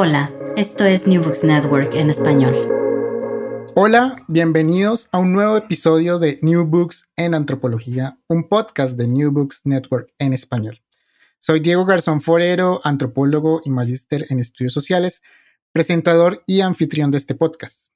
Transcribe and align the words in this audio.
Hola, 0.00 0.32
esto 0.56 0.84
es 0.84 1.08
New 1.08 1.24
Books 1.24 1.42
Network 1.42 1.92
en 1.96 2.08
español. 2.08 2.54
Hola, 3.74 4.24
bienvenidos 4.28 5.08
a 5.10 5.18
un 5.18 5.32
nuevo 5.32 5.56
episodio 5.56 6.20
de 6.20 6.38
New 6.40 6.66
Books 6.66 7.08
en 7.16 7.34
Antropología, 7.34 8.16
un 8.28 8.48
podcast 8.48 8.96
de 8.96 9.08
New 9.08 9.32
Books 9.32 9.62
Network 9.64 10.14
en 10.20 10.34
español. 10.34 10.80
Soy 11.40 11.58
Diego 11.58 11.84
Garzón 11.84 12.20
Forero, 12.20 12.80
antropólogo 12.84 13.60
y 13.64 13.70
magíster 13.70 14.24
en 14.30 14.38
estudios 14.38 14.72
sociales, 14.72 15.22
presentador 15.72 16.44
y 16.46 16.60
anfitrión 16.60 17.10
de 17.10 17.18
este 17.18 17.34
podcast. 17.34 17.88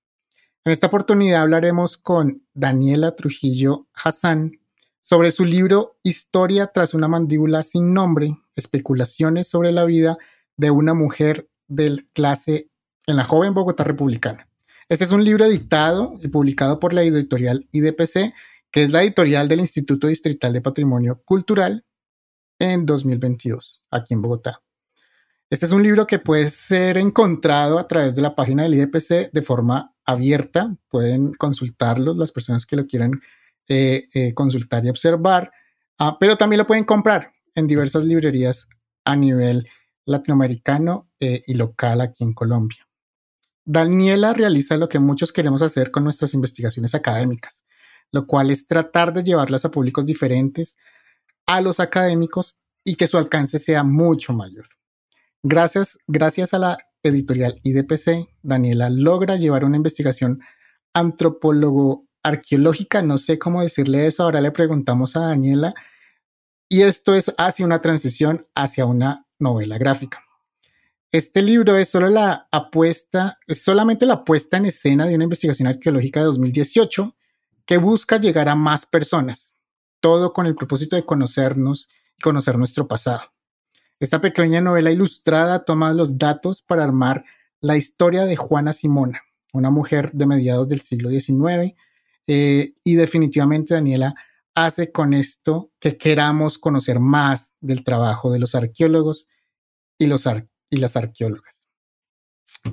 En 0.64 0.72
esta 0.72 0.88
oportunidad 0.88 1.42
hablaremos 1.42 1.98
con 1.98 2.44
Daniela 2.52 3.14
Trujillo 3.14 3.86
Hassan 3.94 4.58
sobre 4.98 5.30
su 5.30 5.44
libro 5.44 6.00
Historia 6.02 6.66
tras 6.66 6.94
una 6.94 7.06
mandíbula 7.06 7.62
sin 7.62 7.94
nombre, 7.94 8.38
especulaciones 8.56 9.46
sobre 9.46 9.70
la 9.70 9.84
vida 9.84 10.18
de 10.56 10.72
una 10.72 10.94
mujer 10.94 11.48
del 11.74 12.08
clase 12.12 12.70
en 13.06 13.16
la 13.16 13.24
joven 13.24 13.54
Bogotá 13.54 13.84
republicana. 13.84 14.48
Este 14.88 15.04
es 15.04 15.12
un 15.12 15.24
libro 15.24 15.44
editado 15.44 16.18
y 16.20 16.28
publicado 16.28 16.78
por 16.78 16.92
la 16.92 17.02
editorial 17.02 17.68
IDPC, 17.72 18.34
que 18.70 18.82
es 18.82 18.90
la 18.90 19.02
editorial 19.02 19.48
del 19.48 19.60
Instituto 19.60 20.06
Distrital 20.06 20.52
de 20.52 20.60
Patrimonio 20.60 21.22
Cultural 21.24 21.84
en 22.58 22.84
2022, 22.84 23.82
aquí 23.90 24.14
en 24.14 24.22
Bogotá. 24.22 24.62
Este 25.50 25.66
es 25.66 25.72
un 25.72 25.82
libro 25.82 26.06
que 26.06 26.18
puede 26.18 26.50
ser 26.50 26.96
encontrado 26.96 27.78
a 27.78 27.86
través 27.86 28.14
de 28.14 28.22
la 28.22 28.34
página 28.34 28.62
del 28.62 28.74
IDPC 28.74 29.32
de 29.32 29.42
forma 29.42 29.94
abierta. 30.04 30.74
Pueden 30.88 31.32
consultarlo 31.34 32.14
las 32.14 32.32
personas 32.32 32.64
que 32.64 32.76
lo 32.76 32.86
quieran 32.86 33.20
eh, 33.68 34.04
eh, 34.14 34.34
consultar 34.34 34.84
y 34.84 34.88
observar, 34.88 35.52
ah, 35.98 36.16
pero 36.18 36.36
también 36.36 36.58
lo 36.58 36.66
pueden 36.66 36.84
comprar 36.84 37.32
en 37.54 37.66
diversas 37.66 38.04
librerías 38.04 38.68
a 39.04 39.14
nivel 39.14 39.68
latinoamericano 40.04 41.08
eh, 41.20 41.42
y 41.46 41.54
local 41.54 42.00
aquí 42.00 42.24
en 42.24 42.32
Colombia. 42.32 42.86
Daniela 43.64 44.32
realiza 44.32 44.76
lo 44.76 44.88
que 44.88 44.98
muchos 44.98 45.32
queremos 45.32 45.62
hacer 45.62 45.90
con 45.90 46.04
nuestras 46.04 46.34
investigaciones 46.34 46.94
académicas, 46.94 47.64
lo 48.10 48.26
cual 48.26 48.50
es 48.50 48.66
tratar 48.66 49.12
de 49.12 49.22
llevarlas 49.22 49.64
a 49.64 49.70
públicos 49.70 50.04
diferentes, 50.04 50.76
a 51.46 51.60
los 51.60 51.78
académicos 51.78 52.58
y 52.84 52.96
que 52.96 53.06
su 53.06 53.18
alcance 53.18 53.58
sea 53.58 53.84
mucho 53.84 54.32
mayor. 54.32 54.68
Gracias, 55.44 55.98
gracias 56.06 56.54
a 56.54 56.58
la 56.58 56.78
editorial 57.02 57.60
IDPC, 57.62 58.28
Daniela 58.42 58.90
logra 58.90 59.36
llevar 59.36 59.64
una 59.64 59.76
investigación 59.76 60.40
antropólogo 60.94 62.06
arqueológica, 62.22 63.02
no 63.02 63.18
sé 63.18 63.38
cómo 63.38 63.62
decirle 63.62 64.06
eso, 64.06 64.22
ahora 64.22 64.40
le 64.40 64.52
preguntamos 64.52 65.16
a 65.16 65.20
Daniela, 65.20 65.74
y 66.68 66.82
esto 66.82 67.14
es 67.14 67.34
hacia 67.38 67.66
una 67.66 67.80
transición 67.80 68.46
hacia 68.54 68.86
una 68.86 69.21
novela 69.42 69.76
gráfica. 69.76 70.24
Este 71.12 71.42
libro 71.42 71.76
es 71.76 71.90
solo 71.90 72.08
la 72.08 72.48
apuesta, 72.50 73.38
es 73.46 73.62
solamente 73.62 74.06
la 74.06 74.24
puesta 74.24 74.56
en 74.56 74.64
escena 74.64 75.06
de 75.06 75.14
una 75.14 75.24
investigación 75.24 75.68
arqueológica 75.68 76.20
de 76.20 76.26
2018 76.26 77.14
que 77.66 77.76
busca 77.76 78.16
llegar 78.16 78.48
a 78.48 78.54
más 78.54 78.86
personas, 78.86 79.54
todo 80.00 80.32
con 80.32 80.46
el 80.46 80.54
propósito 80.54 80.96
de 80.96 81.04
conocernos 81.04 81.90
y 82.16 82.22
conocer 82.22 82.56
nuestro 82.56 82.88
pasado. 82.88 83.22
Esta 84.00 84.20
pequeña 84.22 84.62
novela 84.62 84.90
ilustrada 84.90 85.64
toma 85.64 85.92
los 85.92 86.16
datos 86.16 86.62
para 86.62 86.82
armar 86.82 87.24
la 87.60 87.76
historia 87.76 88.24
de 88.24 88.36
Juana 88.36 88.72
Simona, 88.72 89.20
una 89.52 89.70
mujer 89.70 90.12
de 90.12 90.26
mediados 90.26 90.68
del 90.68 90.80
siglo 90.80 91.10
XIX, 91.10 91.74
eh, 92.26 92.74
y 92.82 92.94
definitivamente 92.94 93.74
Daniela 93.74 94.14
hace 94.54 94.92
con 94.92 95.14
esto 95.14 95.72
que 95.80 95.96
queramos 95.96 96.58
conocer 96.58 97.00
más 97.00 97.56
del 97.60 97.84
trabajo 97.84 98.30
de 98.30 98.38
los 98.38 98.54
arqueólogos 98.54 99.28
y, 99.98 100.06
los 100.06 100.28
y 100.70 100.76
las 100.76 100.96
arqueólogas. 100.96 101.54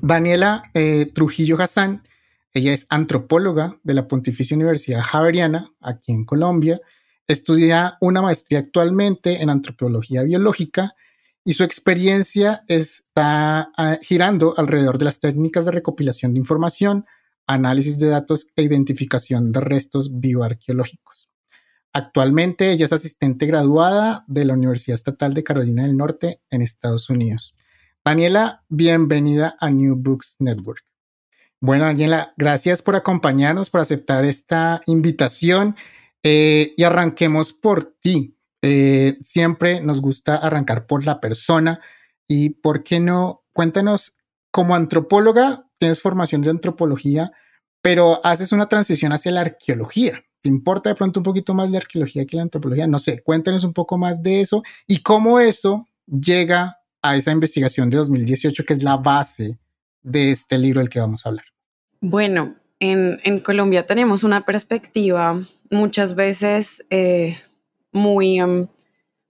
Daniela 0.02 0.72
eh, 0.74 1.12
Trujillo 1.14 1.62
Hassan, 1.62 2.08
ella 2.54 2.74
es 2.74 2.88
antropóloga 2.90 3.80
de 3.84 3.94
la 3.94 4.08
Pontificia 4.08 4.56
Universidad 4.56 5.02
Javeriana, 5.02 5.72
aquí 5.80 6.12
en 6.12 6.26
Colombia, 6.26 6.80
estudia 7.28 7.98
una 8.02 8.22
maestría 8.22 8.60
actualmente 8.60 9.42
en 9.42 9.50
antropología 9.50 10.24
biológica 10.24 10.96
y 11.44 11.54
su 11.54 11.64
experiencia 11.64 12.64
está 12.68 13.72
ah, 13.78 13.98
girando 14.02 14.54
alrededor 14.58 14.98
de 14.98 15.06
las 15.06 15.20
técnicas 15.20 15.66
de 15.66 15.72
recopilación 15.72 16.34
de 16.34 16.40
información, 16.40 17.06
análisis 17.48 17.98
de 17.98 18.08
datos 18.08 18.52
e 18.56 18.64
identificación 18.64 19.52
de 19.52 19.62
restos 19.62 20.20
bioarqueológicos. 20.20 21.19
Actualmente 21.92 22.72
ella 22.72 22.86
es 22.86 22.94
asistente 22.94 23.48
graduada 23.48 24.24
de 24.28 24.46
la 24.46 24.54
Universidad 24.54 24.94
Estatal 24.94 25.34
de 25.34 25.44
Carolina 25.44 25.84
del 25.84 25.98
Norte 25.98 26.42
en 26.52 26.62
Estados 26.62 27.10
Unidos. 27.10 27.56
Daniela, 28.06 28.64
bienvenida 28.70 29.58
a 29.60 29.72
New 29.72 29.96
Books 29.96 30.36
Network. 30.40 30.84
Bueno, 31.60 31.86
Daniela, 31.86 32.34
gracias 32.38 32.82
por 32.82 32.96
acompañarnos, 32.96 33.70
por 33.70 33.82
aceptar 33.82 34.24
esta 34.24 34.82
invitación 34.86 35.76
eh, 36.24 36.74
y 36.78 36.84
arranquemos 36.84 37.54
por 37.54 37.96
ti. 38.00 38.38
Eh, 38.62 39.18
siempre 39.22 39.82
nos 39.82 40.00
gusta 40.00 40.36
arrancar 40.36 40.86
por 40.86 41.06
la 41.06 41.20
persona 41.20 41.80
y 42.28 42.52
por 42.52 42.84
qué 42.84 43.00
no, 43.00 43.46
cuéntanos, 43.52 44.18
como 44.52 44.76
antropóloga, 44.76 45.68
tienes 45.80 46.02
formación 46.02 46.42
de 46.44 46.52
antropología, 46.52 47.32
pero 47.82 48.22
haces 48.24 48.52
una 48.52 48.70
transición 48.70 49.12
hacia 49.12 49.32
la 49.32 49.42
arqueología. 49.42 50.24
¿Te 50.42 50.50
importa 50.50 50.90
de 50.90 50.96
pronto 50.96 51.20
un 51.20 51.24
poquito 51.24 51.54
más 51.54 51.70
la 51.70 51.80
arqueología 51.80 52.26
que 52.26 52.38
la 52.38 52.44
antropología? 52.44 52.88
No 52.88 53.00
sé, 53.00 53.22
cuéntanos 53.22 53.64
un 53.64 53.74
poco 53.74 53.98
más 53.98 54.24
de 54.24 54.42
eso 54.42 54.64
y 54.88 55.02
cómo 55.02 55.40
eso 55.40 55.88
llega 56.06 56.78
a 57.02 57.16
esa 57.16 57.32
investigación 57.32 57.90
de 57.90 57.98
2018 57.98 58.64
que 58.66 58.74
es 58.74 58.84
la 58.84 58.98
base 58.98 59.60
de 60.02 60.32
este 60.32 60.58
libro 60.58 60.80
del 60.80 60.90
que 60.90 61.00
vamos 61.00 61.26
a 61.26 61.30
hablar. 61.30 61.46
Bueno, 62.02 62.56
en, 62.80 63.20
en 63.24 63.40
Colombia 63.40 63.86
tenemos 63.86 64.24
una 64.24 64.46
perspectiva 64.46 65.42
muchas 65.70 66.16
veces 66.16 66.84
eh, 66.90 67.38
muy, 67.92 68.42
um, 68.42 68.68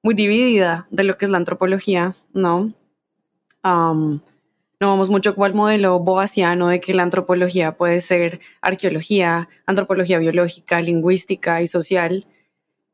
muy 0.03 0.13
dividida 0.13 0.87
de 0.91 1.03
lo 1.03 1.17
que 1.17 1.25
es 1.25 1.31
la 1.31 1.37
antropología, 1.37 2.15
¿no? 2.33 2.73
No 4.79 4.87
vamos 4.87 5.09
mucho 5.09 5.35
como 5.35 5.45
el 5.45 5.53
modelo 5.53 5.99
boasiano 5.99 6.67
de 6.69 6.79
que 6.79 6.93
la 6.93 7.03
antropología 7.03 7.73
puede 7.75 7.99
ser 7.99 8.39
arqueología, 8.61 9.49
antropología 9.65 10.19
biológica, 10.19 10.81
lingüística 10.81 11.61
y 11.61 11.67
social, 11.67 12.25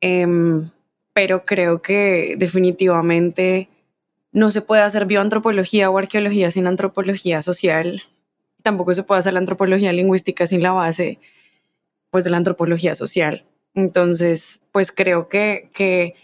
em, 0.02 0.72
pero 1.14 1.46
creo 1.46 1.82
que 1.82 2.36
definitivamente 2.38 3.70
no 4.32 4.52
se 4.52 4.62
puede 4.62 4.82
hacer 4.82 5.06
bioantropología 5.06 5.90
o 5.90 5.98
arqueología 5.98 6.52
sin 6.52 6.68
antropología 6.68 7.42
social. 7.42 8.04
Tampoco 8.64 8.94
se 8.94 9.04
puede 9.04 9.20
hacer 9.20 9.34
la 9.34 9.40
antropología 9.40 9.94
lingüística 9.94 10.48
sin 10.48 10.64
la 10.64 10.72
base 10.74 11.20
pues, 12.10 12.24
de 12.24 12.32
la 12.32 12.38
antropología 12.38 12.96
social. 12.96 13.46
Entonces, 13.76 14.62
pues 14.72 14.92
creo 14.92 15.30
que, 15.30 15.70
que 15.74 16.16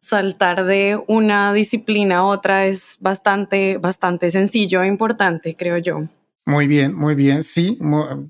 saltar 0.00 0.64
de 0.64 0.98
una 1.06 1.52
disciplina 1.52 2.18
a 2.18 2.24
otra 2.24 2.66
es 2.66 2.96
bastante, 3.00 3.78
bastante 3.78 4.30
sencillo 4.30 4.82
e 4.82 4.88
importante, 4.88 5.56
creo 5.56 5.78
yo. 5.78 6.08
Muy 6.46 6.66
bien, 6.66 6.94
muy 6.94 7.14
bien. 7.14 7.44
Sí, 7.44 7.78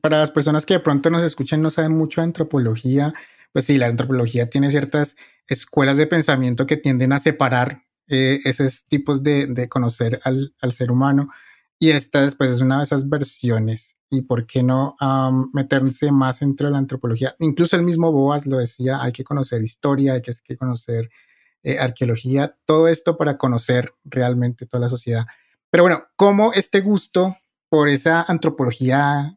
para 0.00 0.18
las 0.18 0.30
personas 0.30 0.66
que 0.66 0.74
de 0.74 0.80
pronto 0.80 1.08
nos 1.10 1.24
escuchan 1.24 1.62
no 1.62 1.70
saben 1.70 1.96
mucho 1.96 2.20
de 2.20 2.26
antropología, 2.26 3.14
pues 3.52 3.64
sí, 3.64 3.78
la 3.78 3.86
antropología 3.86 4.50
tiene 4.50 4.70
ciertas 4.70 5.16
escuelas 5.46 5.96
de 5.96 6.06
pensamiento 6.06 6.66
que 6.66 6.76
tienden 6.76 7.12
a 7.12 7.18
separar 7.18 7.82
eh, 8.08 8.40
esos 8.44 8.86
tipos 8.86 9.22
de, 9.22 9.46
de 9.46 9.68
conocer 9.68 10.20
al, 10.24 10.54
al, 10.60 10.72
ser 10.72 10.90
humano. 10.90 11.30
Y 11.78 11.90
esta 11.90 12.22
después 12.22 12.50
es 12.50 12.60
una 12.60 12.78
de 12.78 12.84
esas 12.84 13.08
versiones 13.08 13.96
y 14.10 14.22
por 14.22 14.46
qué 14.46 14.62
no 14.62 14.96
meterse 15.52 16.10
más 16.10 16.42
entre 16.42 16.68
la 16.68 16.78
antropología. 16.78 17.34
Incluso 17.38 17.76
el 17.76 17.84
mismo 17.84 18.10
Boas 18.10 18.46
lo 18.46 18.58
decía, 18.58 19.00
hay 19.00 19.12
que 19.12 19.24
conocer 19.24 19.62
historia, 19.62 20.14
hay 20.14 20.22
que, 20.22 20.56
conocer 20.56 21.08
eh, 21.62 21.78
arqueología, 21.78 22.56
todo 22.64 22.88
esto 22.88 23.16
para 23.16 23.36
conocer 23.36 23.92
realmente 24.04 24.66
toda 24.66 24.82
la 24.82 24.88
sociedad. 24.88 25.26
Pero 25.70 25.84
bueno, 25.84 26.04
¿cómo 26.16 26.52
este 26.52 26.80
gusto 26.80 27.36
por 27.68 27.88
esa 27.88 28.22
antropología, 28.22 29.36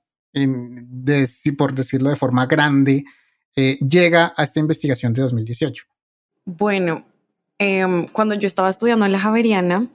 por 1.57 1.73
decirlo 1.73 2.09
de 2.09 2.15
forma 2.15 2.45
grande, 2.45 3.03
eh, 3.55 3.77
llega 3.77 4.33
a 4.35 4.43
esta 4.43 4.59
investigación 4.59 5.13
de 5.13 5.21
2018? 5.21 5.85
Bueno, 6.45 7.05
em, 7.59 8.07
cuando 8.07 8.35
yo 8.35 8.47
estaba 8.47 8.69
estudiando 8.69 9.05
en 9.05 9.11
la 9.11 9.19
Javeriana, 9.19 9.89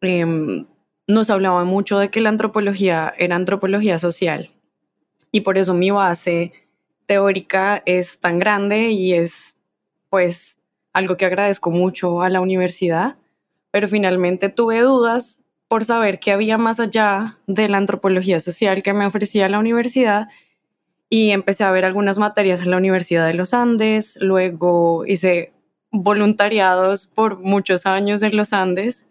em, 0.00 0.66
nos 1.06 1.30
hablaba 1.30 1.64
mucho 1.64 1.98
de 1.98 2.10
que 2.10 2.20
la 2.20 2.28
antropología 2.28 3.14
era 3.18 3.36
antropología 3.36 3.98
social 3.98 4.50
y 5.30 5.40
por 5.40 5.58
eso 5.58 5.74
mi 5.74 5.90
base 5.90 6.52
teórica 7.06 7.82
es 7.86 8.20
tan 8.20 8.38
grande 8.38 8.90
y 8.90 9.14
es 9.14 9.56
pues 10.08 10.58
algo 10.92 11.16
que 11.16 11.24
agradezco 11.24 11.70
mucho 11.70 12.22
a 12.22 12.28
la 12.28 12.40
universidad, 12.40 13.16
pero 13.70 13.88
finalmente 13.88 14.48
tuve 14.48 14.80
dudas 14.80 15.40
por 15.68 15.84
saber 15.84 16.18
qué 16.18 16.32
había 16.32 16.58
más 16.58 16.80
allá 16.80 17.38
de 17.46 17.68
la 17.68 17.78
antropología 17.78 18.40
social 18.40 18.82
que 18.82 18.92
me 18.92 19.06
ofrecía 19.06 19.48
la 19.48 19.58
universidad 19.58 20.28
y 21.08 21.30
empecé 21.30 21.64
a 21.64 21.70
ver 21.70 21.84
algunas 21.84 22.18
materias 22.18 22.62
en 22.62 22.70
la 22.70 22.76
Universidad 22.78 23.26
de 23.26 23.34
los 23.34 23.52
Andes, 23.54 24.16
luego 24.20 25.04
hice 25.06 25.52
voluntariados 25.90 27.06
por 27.06 27.38
muchos 27.38 27.84
años 27.84 28.22
en 28.22 28.36
los 28.36 28.52
Andes 28.52 29.04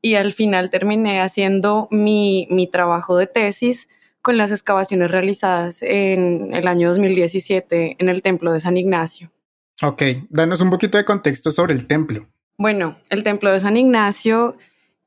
y 0.00 0.14
al 0.14 0.32
final 0.32 0.70
terminé 0.70 1.20
haciendo 1.20 1.88
mi, 1.90 2.46
mi 2.50 2.68
trabajo 2.68 3.16
de 3.16 3.26
tesis 3.26 3.88
con 4.22 4.36
las 4.36 4.52
excavaciones 4.52 5.10
realizadas 5.10 5.82
en 5.82 6.54
el 6.54 6.68
año 6.68 6.88
2017 6.88 7.96
en 7.98 8.08
el 8.08 8.22
templo 8.22 8.52
de 8.52 8.60
San 8.60 8.76
Ignacio. 8.76 9.33
Ok, 9.82 10.02
danos 10.30 10.60
un 10.60 10.70
poquito 10.70 10.98
de 10.98 11.04
contexto 11.04 11.50
sobre 11.50 11.74
el 11.74 11.86
templo. 11.86 12.26
Bueno, 12.56 12.96
el 13.10 13.22
templo 13.24 13.50
de 13.50 13.60
San 13.60 13.76
Ignacio 13.76 14.56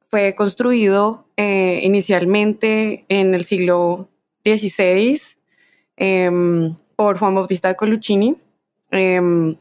fue 0.09 0.35
construido 0.35 1.25
eh, 1.37 1.79
inicialmente 1.83 3.05
en 3.07 3.33
el 3.33 3.45
siglo 3.45 4.09
XVI 4.43 5.19
em, 5.95 6.75
por 6.95 7.17
Juan 7.17 7.35
Bautista 7.35 7.75
Coluccini. 7.75 8.35
Em, 8.91 9.55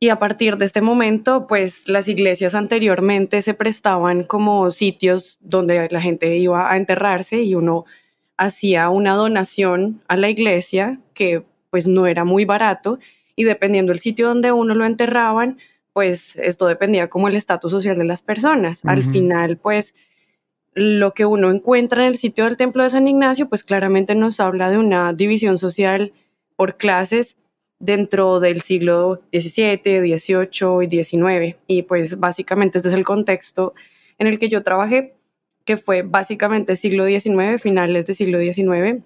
y 0.00 0.10
a 0.10 0.18
partir 0.18 0.56
de 0.58 0.64
este 0.64 0.80
momento, 0.80 1.46
pues 1.46 1.88
las 1.88 2.08
iglesias 2.08 2.54
anteriormente 2.54 3.42
se 3.42 3.54
prestaban 3.54 4.22
como 4.22 4.70
sitios 4.70 5.38
donde 5.40 5.88
la 5.90 6.00
gente 6.00 6.36
iba 6.36 6.70
a 6.70 6.76
enterrarse 6.76 7.42
y 7.42 7.54
uno 7.54 7.84
hacía 8.36 8.90
una 8.90 9.14
donación 9.14 10.02
a 10.06 10.16
la 10.16 10.28
iglesia 10.28 11.00
que 11.14 11.42
pues 11.70 11.88
no 11.88 12.06
era 12.06 12.24
muy 12.24 12.44
barato 12.44 12.98
y 13.38 13.44
dependiendo 13.44 13.92
del 13.92 14.00
sitio 14.00 14.26
donde 14.26 14.50
uno 14.50 14.74
lo 14.74 14.84
enterraban, 14.84 15.58
pues 15.92 16.34
esto 16.34 16.66
dependía 16.66 17.08
como 17.08 17.28
el 17.28 17.36
estatus 17.36 17.70
social 17.70 17.96
de 17.96 18.02
las 18.02 18.20
personas. 18.20 18.84
Al 18.84 19.04
final, 19.04 19.58
pues 19.58 19.94
lo 20.74 21.14
que 21.14 21.24
uno 21.24 21.52
encuentra 21.52 22.02
en 22.02 22.08
el 22.08 22.18
sitio 22.18 22.46
del 22.46 22.56
templo 22.56 22.82
de 22.82 22.90
San 22.90 23.06
Ignacio, 23.06 23.48
pues 23.48 23.62
claramente 23.62 24.16
nos 24.16 24.40
habla 24.40 24.70
de 24.70 24.78
una 24.78 25.12
división 25.12 25.56
social 25.56 26.12
por 26.56 26.78
clases 26.78 27.36
dentro 27.78 28.40
del 28.40 28.60
siglo 28.60 29.22
XVII, 29.32 30.16
XVIII 30.16 30.82
y 30.82 31.04
XIX. 31.04 31.56
Y 31.68 31.82
pues 31.82 32.18
básicamente 32.18 32.78
este 32.78 32.88
es 32.88 32.94
el 32.96 33.04
contexto 33.04 33.72
en 34.18 34.26
el 34.26 34.40
que 34.40 34.48
yo 34.48 34.64
trabajé 34.64 35.14
que 35.64 35.76
fue 35.76 36.02
básicamente 36.02 36.74
siglo 36.74 37.06
XIX, 37.06 37.62
finales 37.62 38.04
del 38.04 38.16
siglo 38.16 38.40
XIX, 38.40 39.04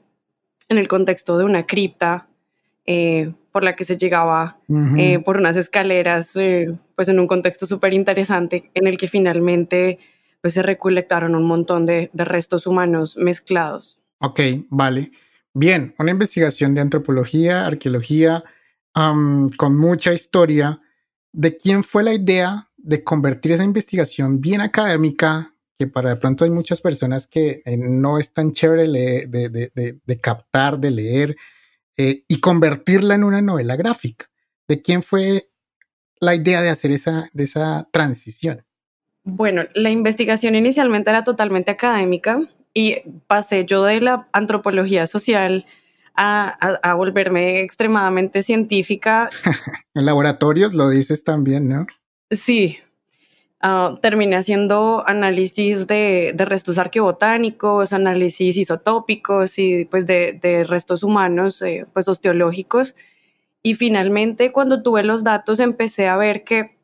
en 0.70 0.78
el 0.78 0.88
contexto 0.88 1.36
de 1.36 1.44
una 1.44 1.66
cripta 1.66 2.28
eh, 2.86 3.32
por 3.52 3.62
la 3.62 3.76
que 3.76 3.84
se 3.84 3.96
llegaba 3.96 4.58
eh, 4.96 5.18
por 5.24 5.36
unas 5.36 5.56
escaleras, 5.56 6.34
eh, 6.36 6.74
pues 6.96 7.08
en 7.08 7.20
un 7.20 7.26
contexto 7.26 7.66
súper 7.66 7.92
interesante, 7.92 8.70
en 8.74 8.86
el 8.86 8.96
que 8.96 9.08
finalmente 9.08 9.98
pues, 10.40 10.54
se 10.54 10.62
recolectaron 10.62 11.34
un 11.34 11.44
montón 11.44 11.84
de, 11.86 12.10
restos 12.14 12.66
humanos 12.66 13.16
mezclados. 13.16 14.00
Ok, 14.18 14.40
vale. 14.70 15.12
Bien, 15.52 15.94
una 15.98 16.10
investigación 16.10 16.74
de 16.74 16.80
antropología, 16.80 17.66
arqueología, 17.66 18.42
con 18.94 19.76
mucha 19.76 20.12
historia. 20.12 20.80
¿De 21.32 21.56
quién 21.56 21.84
fue 21.84 22.02
la 22.02 22.14
idea 22.14 22.70
de 22.76 23.04
convertir 23.04 23.52
esa 23.52 23.64
investigación 23.64 24.40
bien 24.40 24.60
académica 24.60 25.52
para 25.86 26.10
de 26.10 26.16
pronto 26.16 26.44
hay 26.44 26.50
muchas 26.50 26.80
personas 26.80 27.26
que 27.26 27.62
eh, 27.64 27.76
no 27.76 28.18
es 28.18 28.32
tan 28.32 28.52
chévere 28.52 28.88
de, 28.88 30.20
captar, 30.20 30.78
de 30.78 30.90
leer 30.90 31.36
eh, 31.96 32.24
y 32.28 32.40
convertirla 32.40 33.14
en 33.14 33.24
una 33.24 33.42
novela 33.42 33.76
gráfica. 33.76 34.26
¿De 34.68 34.80
quién 34.80 35.02
fue 35.02 35.50
la 36.20 36.34
idea 36.34 36.62
de 36.62 36.68
hacer 36.68 36.90
esa, 36.92 37.28
de 37.32 37.44
esa 37.44 37.88
transición? 37.92 38.64
Bueno, 39.24 39.64
la 39.74 39.90
investigación 39.90 40.54
inicialmente 40.54 41.10
era 41.10 41.24
totalmente 41.24 41.70
académica 41.70 42.40
y 42.74 42.96
pasé 43.26 43.64
yo 43.66 43.84
de 43.84 44.00
la 44.00 44.28
antropología 44.32 45.06
social 45.06 45.66
a 46.14 46.94
volverme 46.96 47.62
extremadamente 47.62 48.42
científica. 48.42 49.30
en 49.94 50.04
laboratorios 50.04 50.74
lo 50.74 50.88
dices 50.88 51.24
también, 51.24 51.68
¿no? 51.68 51.86
Sí, 52.30 52.78
Ah, 53.64 53.96
terminé 54.02 54.34
haciendo 54.34 55.04
análisis 55.06 55.86
de, 55.86 56.34
restos 56.36 56.78
arqueobotánicos, 56.78 57.92
análisis 57.92 58.56
isotópicos 58.56 59.56
y 59.56 59.84
pues 59.84 60.04
de, 60.04 60.66
restos 60.68 61.04
humanos, 61.04 61.62
eh, 61.62 61.86
pues 61.92 62.08
osteológicos. 62.08 62.96
Y 63.62 63.74
finalmente 63.74 64.50
cuando 64.50 64.82
tuve 64.82 65.04
los 65.04 65.22
datos 65.22 65.60
empecé 65.60 66.08
a 66.08 66.16
ver 66.16 66.42
que 66.42 66.76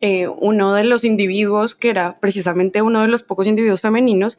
eh, 0.00 0.28
uno 0.28 0.72
de 0.72 0.84
los 0.84 1.04
individuos, 1.04 1.74
que 1.74 1.90
era 1.90 2.18
precisamente 2.20 2.80
uno 2.80 3.02
de 3.02 3.08
los 3.08 3.22
pocos 3.22 3.46
individuos 3.46 3.82
femeninos, 3.82 4.38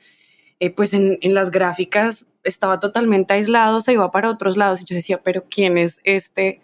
eh, 0.60 0.72
pues 0.72 0.96
en, 0.96 1.20
las 1.22 1.52
gráficas 1.52 2.26
estaba 2.44 2.80
totalmente 2.80 3.36
aislado, 3.36 3.82
se 3.82 3.94
iba 3.94 4.10
para 4.10 4.32
otros 4.32 4.58
lados 4.58 4.82
y 4.82 4.86
yo 4.86 4.96
decía, 4.96 5.22
pero 5.22 5.44
¿quién 5.48 5.78
es 5.78 6.02
este, 6.04 6.62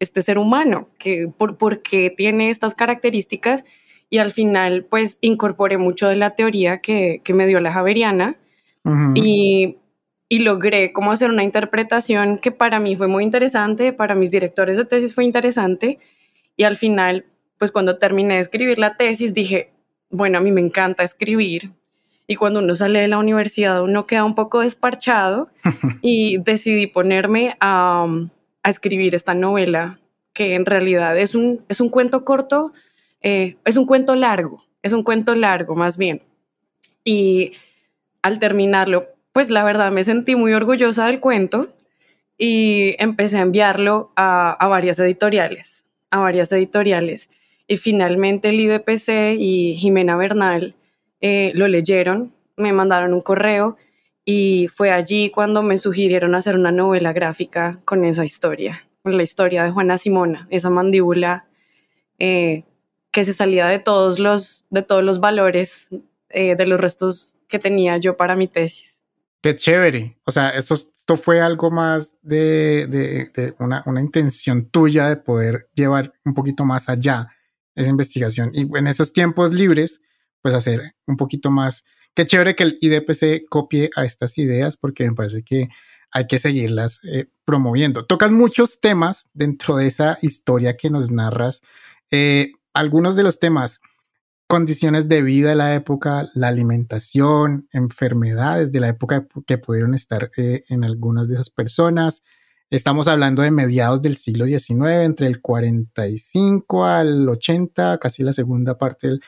este 0.00 0.20
ser 0.22 0.36
humano? 0.36 0.88
¿Qué, 0.98 1.30
por, 1.36 1.56
¿Por 1.58 1.80
qué 1.80 2.10
tiene 2.10 2.50
estas 2.50 2.74
características? 2.74 3.64
Y 4.10 4.18
al 4.18 4.32
final 4.32 4.84
pues 4.84 5.18
incorporé 5.20 5.78
mucho 5.78 6.08
de 6.08 6.16
la 6.16 6.34
teoría 6.34 6.78
que, 6.78 7.22
me 7.34 7.46
dio 7.46 7.60
la 7.60 7.72
Javeriana 7.72 8.36
y, 9.14 9.76
logré 10.30 10.92
como 10.92 11.12
hacer 11.12 11.30
una 11.30 11.42
interpretación 11.42 12.38
que 12.38 12.52
para 12.52 12.80
mí 12.80 12.96
fue 12.96 13.08
muy 13.08 13.24
interesante, 13.24 13.92
para 13.92 14.14
mis 14.14 14.30
directores 14.30 14.76
de 14.76 14.84
tesis 14.84 15.14
fue 15.14 15.24
interesante 15.24 15.98
y 16.56 16.64
al 16.64 16.76
final 16.76 17.24
pues 17.58 17.72
cuando 17.72 17.98
terminé 17.98 18.34
de 18.34 18.40
escribir 18.40 18.78
la 18.78 18.96
tesis 18.96 19.34
dije, 19.34 19.72
bueno, 20.10 20.38
a 20.38 20.40
mí 20.40 20.52
me 20.52 20.60
encanta 20.60 21.02
escribir, 21.02 21.72
y 22.30 22.36
cuando 22.36 22.60
uno 22.60 22.74
sale 22.76 23.00
de 23.00 23.08
la 23.08 23.18
universidad 23.18 23.82
uno 23.82 24.06
queda 24.06 24.22
un 24.22 24.34
poco 24.34 24.60
desparchado 24.60 25.48
y 26.02 26.38
decidí 26.38 26.86
ponerme 26.86 27.56
a, 27.58 28.06
a, 28.62 28.68
escribir 28.68 29.14
esta 29.14 29.34
novela 29.34 29.98
que 30.34 30.54
en 30.54 30.66
realidad 30.66 31.18
es 31.18 31.34
un, 31.34 31.64
es 31.68 31.80
un 31.80 31.88
cuento 31.88 32.24
corto 32.24 32.72
eh, 33.20 33.56
es 33.64 33.76
un 33.76 33.86
cuento 33.86 34.14
largo, 34.14 34.62
es 34.82 34.92
un 34.92 35.02
cuento 35.02 35.34
largo 35.34 35.74
más 35.74 35.96
bien. 35.96 36.22
Y 37.04 37.52
al 38.22 38.38
terminarlo, 38.38 39.06
pues 39.32 39.50
la 39.50 39.64
verdad 39.64 39.92
me 39.92 40.04
sentí 40.04 40.36
muy 40.36 40.52
orgullosa 40.52 41.06
del 41.06 41.20
cuento 41.20 41.68
y 42.36 42.94
empecé 42.98 43.38
a 43.38 43.42
enviarlo 43.42 44.12
a, 44.16 44.56
varias 44.68 44.98
editoriales, 44.98 45.84
a 46.10 46.18
varias 46.18 46.52
editoriales. 46.52 47.28
Y 47.66 47.76
finalmente 47.76 48.48
el 48.50 48.60
IDPC 48.60 49.36
y 49.38 49.74
Jimena 49.74 50.16
Bernal 50.16 50.74
eh, 51.20 51.52
lo 51.54 51.68
leyeron, 51.68 52.32
me 52.56 52.72
mandaron 52.72 53.12
un 53.12 53.20
correo 53.20 53.76
y 54.24 54.68
fue 54.68 54.90
allí 54.90 55.30
cuando 55.30 55.62
me 55.62 55.78
sugirieron 55.78 56.34
hacer 56.34 56.56
una 56.56 56.72
novela 56.72 57.12
gráfica 57.12 57.80
con 57.84 58.04
esa 58.04 58.24
historia, 58.24 58.86
con 59.02 59.16
la 59.16 59.22
historia 59.22 59.64
de 59.64 59.70
Juana 59.70 59.98
Simona, 59.98 60.46
esa 60.50 60.70
mandíbula 60.70 61.46
eh, 62.18 62.64
que 63.10 63.24
se 63.24 63.32
salía 63.32 63.66
de 63.66 63.78
todos 63.78 64.18
los, 64.18 64.64
de 64.70 64.82
todos 64.82 65.02
los 65.02 65.20
valores 65.20 65.88
eh, 66.30 66.56
de 66.56 66.66
los 66.66 66.80
restos 66.80 67.36
que 67.48 67.58
tenía 67.58 67.96
yo 67.96 68.16
para 68.16 68.36
mi 68.36 68.48
tesis. 68.48 69.02
Qué 69.42 69.56
chévere. 69.56 70.18
O 70.24 70.32
sea, 70.32 70.50
esto, 70.50 70.74
esto 70.74 71.16
fue 71.16 71.40
algo 71.40 71.70
más 71.70 72.18
de, 72.22 72.86
de, 73.34 73.54
una, 73.60 73.82
una, 73.86 74.00
intención 74.00 74.68
tuya 74.68 75.08
de 75.08 75.16
poder 75.16 75.68
llevar 75.74 76.12
un 76.24 76.34
poquito 76.34 76.64
más 76.64 76.88
allá 76.88 77.28
esa 77.74 77.88
investigación. 77.88 78.50
Y 78.52 78.62
en 78.76 78.86
esos 78.88 79.12
tiempos 79.12 79.52
libres, 79.52 80.02
pues 80.42 80.54
hacer 80.54 80.94
un 81.06 81.16
poquito 81.16 81.50
más. 81.50 81.84
Qué 82.14 82.26
chévere 82.26 82.56
que 82.56 82.64
el 82.64 82.78
IDPC 82.80 83.48
copie 83.48 83.90
a 83.94 84.04
estas 84.04 84.36
ideas 84.38 84.76
porque 84.76 85.04
me 85.08 85.14
parece 85.14 85.42
que 85.42 85.68
hay 86.10 86.26
que 86.26 86.38
seguirlas 86.38 87.00
eh, 87.04 87.26
promoviendo. 87.44 88.04
Tocas 88.04 88.32
muchos 88.32 88.80
temas 88.80 89.30
dentro 89.34 89.76
de 89.76 89.86
esa 89.86 90.18
historia 90.22 90.76
que 90.76 90.90
nos 90.90 91.10
narras. 91.10 91.62
Eh, 92.10 92.52
algunos 92.78 93.16
de 93.16 93.24
los 93.24 93.40
temas, 93.40 93.80
condiciones 94.46 95.08
de 95.08 95.22
vida 95.22 95.50
de 95.50 95.56
la 95.56 95.74
época, 95.74 96.30
la 96.34 96.48
alimentación, 96.48 97.68
enfermedades 97.72 98.70
de 98.70 98.80
la 98.80 98.88
época 98.88 99.26
que 99.46 99.58
pudieron 99.58 99.94
estar 99.94 100.30
eh, 100.36 100.62
en 100.68 100.84
algunas 100.84 101.28
de 101.28 101.34
esas 101.34 101.50
personas. 101.50 102.22
Estamos 102.70 103.08
hablando 103.08 103.42
de 103.42 103.50
mediados 103.50 104.00
del 104.00 104.16
siglo 104.16 104.46
XIX, 104.46 105.04
entre 105.04 105.26
el 105.26 105.40
45 105.40 106.84
al 106.84 107.28
80, 107.28 107.98
casi 107.98 108.22
la 108.22 108.32
segunda 108.32 108.78
parte 108.78 109.08
del, 109.08 109.20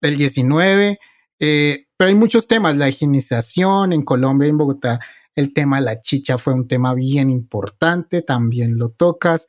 del 0.00 0.16
19. 0.16 0.98
Eh, 1.38 1.86
pero 1.96 2.08
hay 2.08 2.14
muchos 2.16 2.48
temas, 2.48 2.76
la 2.76 2.88
higienización 2.88 3.92
en 3.92 4.02
Colombia 4.02 4.46
y 4.46 4.50
en 4.50 4.58
Bogotá 4.58 4.98
el 5.36 5.52
tema 5.52 5.76
de 5.76 5.82
la 5.82 6.00
chicha 6.00 6.38
fue 6.38 6.54
un 6.54 6.66
tema 6.66 6.94
bien 6.94 7.28
importante, 7.28 8.22
también 8.22 8.78
lo 8.78 8.88
tocas. 8.88 9.46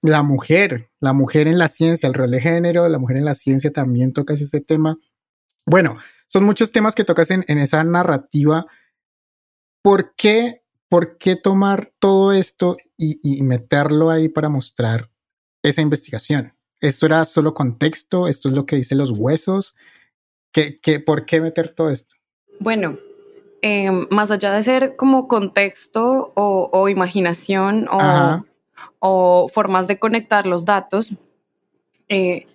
La 0.00 0.22
mujer, 0.22 0.90
la 1.00 1.12
mujer 1.12 1.48
en 1.48 1.58
la 1.58 1.68
ciencia, 1.68 2.08
el 2.08 2.14
rol 2.14 2.30
de 2.30 2.40
género, 2.40 2.88
la 2.88 2.98
mujer 2.98 3.18
en 3.18 3.26
la 3.26 3.34
ciencia 3.34 3.70
también 3.70 4.14
tocas 4.14 4.40
ese 4.40 4.62
tema. 4.62 4.98
Bueno, 5.66 5.98
son 6.28 6.44
muchos 6.44 6.72
temas 6.72 6.94
que 6.94 7.04
tocas 7.04 7.30
en, 7.30 7.44
esa 7.46 7.84
narrativa. 7.84 8.66
¿Por 9.82 10.14
qué, 10.16 10.64
¿Por 10.88 11.18
qué 11.18 11.36
tomar 11.36 11.92
todo 11.98 12.32
esto 12.32 12.78
y, 12.96 13.42
meterlo 13.42 14.10
ahí 14.10 14.30
para 14.30 14.48
mostrar 14.48 15.10
esa 15.62 15.82
investigación? 15.82 16.56
¿Esto 16.80 17.04
era 17.04 17.26
solo 17.26 17.52
contexto? 17.52 18.28
¿Esto 18.28 18.48
es 18.48 18.54
lo 18.54 18.64
que 18.64 18.76
dicen 18.76 18.96
los 18.96 19.12
huesos? 19.12 19.76
¿Qué, 20.52 20.80
qué, 20.80 21.00
por 21.00 21.26
qué 21.26 21.42
meter 21.42 21.74
todo 21.74 21.90
esto? 21.90 22.16
Bueno, 22.60 22.98
Em, 23.64 24.08
más 24.10 24.32
allá 24.32 24.52
de 24.52 24.62
ser 24.64 24.96
como 24.96 25.28
contexto 25.28 26.32
o, 26.34 26.88
imaginación 26.88 27.86
o, 29.00 29.48
formas 29.48 29.86
de 29.86 30.00
conectar 30.00 30.46
los 30.46 30.64
datos, 30.64 31.12
eh, 32.08 32.48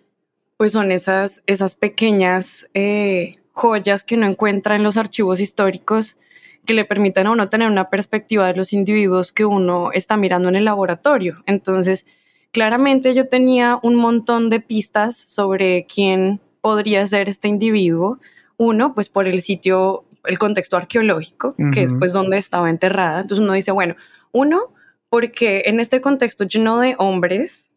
pues 0.57 0.73
son 0.73 0.91
esas, 0.91 1.43
esas 1.45 1.75
pequeñas 1.75 2.67
eh, 2.73 3.39
joyas 3.53 4.03
que 4.03 4.15
uno 4.15 4.27
encuentra 4.27 4.75
en 4.75 4.83
los 4.83 4.97
archivos 4.97 5.39
históricos 5.39 6.17
que 6.65 6.73
le 6.73 6.83
permiten 6.83 7.27
a 7.27 7.31
uno 7.31 7.47
tener 7.47 7.71
una 7.71 7.89
perspectiva 7.89 8.45
de 8.47 8.55
los 8.55 8.73
individuos 8.73 9.31
que 9.31 9.45
uno 9.45 9.91
está 9.93 10.17
mirando 10.17 10.49
en 10.49 10.57
el 10.57 10.65
laboratorio. 10.65 11.41
Entonces, 11.45 12.05
claramente 12.51 13.15
yo 13.15 13.29
tenía 13.29 13.79
un 13.81 13.95
montón 13.95 14.49
de 14.49 14.59
pistas 14.59 15.15
sobre 15.15 15.85
quién 15.85 16.41
podría 16.59 17.07
ser 17.07 17.29
este 17.29 17.47
individuo. 17.47 18.19
Uno, 18.57 18.93
pues 18.93 19.07
por 19.07 19.27
el 19.27 19.41
sitio, 19.41 20.03
el 20.27 20.37
contexto 20.37 20.77
arqueológico, 20.77 21.55
que 21.73 21.83
es 21.83 21.93
pues 21.93 22.13
donde 22.13 22.37
estaba 22.37 22.69
enterrada. 22.69 23.21
Entonces 23.21 23.43
uno 23.43 23.53
dice, 23.53 23.71
bueno, 23.71 23.95
uno, 24.31 24.73
porque 25.09 25.63
en 25.65 25.79
este 25.79 26.01
contexto 26.01 26.43
lleno 26.43 26.79
de 26.79 26.95
hombres 26.97 27.71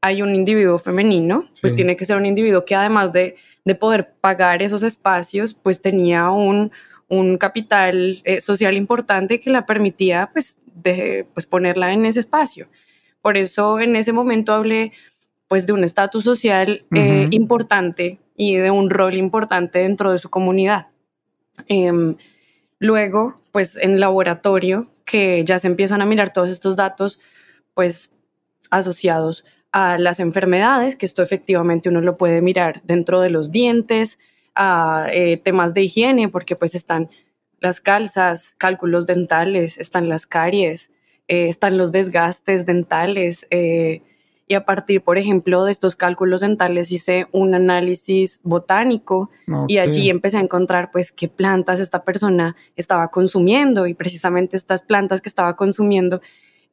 hay 0.00 0.20
un 0.20 0.34
individuo 0.34 0.78
femenino, 0.78 1.48
pues 1.62 1.74
tiene 1.74 1.96
que 1.96 2.04
ser 2.04 2.18
un 2.18 2.26
individuo 2.26 2.66
que 2.66 2.74
además 2.74 3.12
de, 3.12 3.36
de 3.64 3.74
poder 3.74 4.12
pagar 4.20 4.62
esos 4.62 4.82
espacios, 4.82 5.54
pues 5.54 5.80
tenía 5.80 6.30
un, 6.30 6.72
un 7.08 7.38
capital 7.38 8.20
eh, 8.24 8.40
social 8.40 8.76
importante 8.76 9.40
que 9.40 9.48
la 9.48 9.64
permitía 9.64 10.28
pues, 10.32 10.58
de, 10.74 11.26
pues 11.32 11.46
ponerla 11.46 11.92
en 11.92 12.04
ese 12.04 12.20
espacio. 12.20 12.68
Por 13.22 13.38
eso 13.38 13.80
en 13.80 13.96
ese 13.96 14.12
momento 14.12 14.52
hablé 14.52 14.92
pues 15.48 15.66
de 15.66 15.72
un 15.72 15.84
estatus 15.84 16.24
social 16.24 16.84
eh, 16.94 17.28
importante 17.30 18.18
y 18.36 18.56
de 18.56 18.70
un 18.70 18.90
rol 18.90 19.14
importante 19.14 19.78
dentro 19.78 20.12
de 20.12 20.18
su 20.18 20.28
comunidad. 20.28 20.88
Em, 21.68 22.16
luego, 22.78 23.40
pues 23.52 23.76
en 23.76 24.00
laboratorio, 24.00 24.90
que 25.04 25.44
ya 25.44 25.58
se 25.58 25.66
empiezan 25.66 26.00
a 26.02 26.06
mirar 26.06 26.32
todos 26.32 26.50
estos 26.50 26.76
datos, 26.76 27.20
pues 27.74 28.10
asociados 28.70 29.44
a 29.72 29.98
las 29.98 30.20
enfermedades, 30.20 30.96
que 30.96 31.06
esto 31.06 31.22
efectivamente 31.22 31.88
uno 31.88 32.00
lo 32.00 32.16
puede 32.16 32.40
mirar 32.40 32.80
dentro 32.84 33.20
de 33.20 33.30
los 33.30 33.50
dientes, 33.50 34.18
a 34.54 35.08
eh, 35.12 35.36
temas 35.36 35.74
de 35.74 35.82
higiene, 35.82 36.28
porque 36.28 36.56
pues 36.56 36.74
están 36.74 37.10
las 37.60 37.80
calzas, 37.80 38.54
cálculos 38.58 39.06
dentales, 39.06 39.78
están 39.78 40.08
las 40.08 40.26
caries, 40.26 40.90
eh, 41.28 41.48
están 41.48 41.76
los 41.76 41.92
desgastes 41.92 42.66
dentales. 42.66 43.46
Eh, 43.50 44.02
y 44.46 44.54
a 44.54 44.64
partir, 44.64 45.02
por 45.02 45.16
ejemplo, 45.16 45.64
de 45.64 45.72
estos 45.72 45.96
cálculos 45.96 46.42
dentales 46.42 46.92
hice 46.92 47.26
un 47.32 47.54
análisis 47.54 48.40
botánico 48.42 49.30
y 49.68 49.78
allí 49.78 50.10
empecé 50.10 50.36
a 50.36 50.40
encontrar 50.40 50.90
pues 50.90 51.12
qué 51.12 51.28
plantas 51.28 51.80
esta 51.80 52.04
persona 52.04 52.54
estaba 52.76 53.08
consumiendo 53.08 53.86
y 53.86 53.94
precisamente 53.94 54.56
estas 54.56 54.82
plantas 54.82 55.22
que 55.22 55.30
estaba 55.30 55.56
consumiendo 55.56 56.20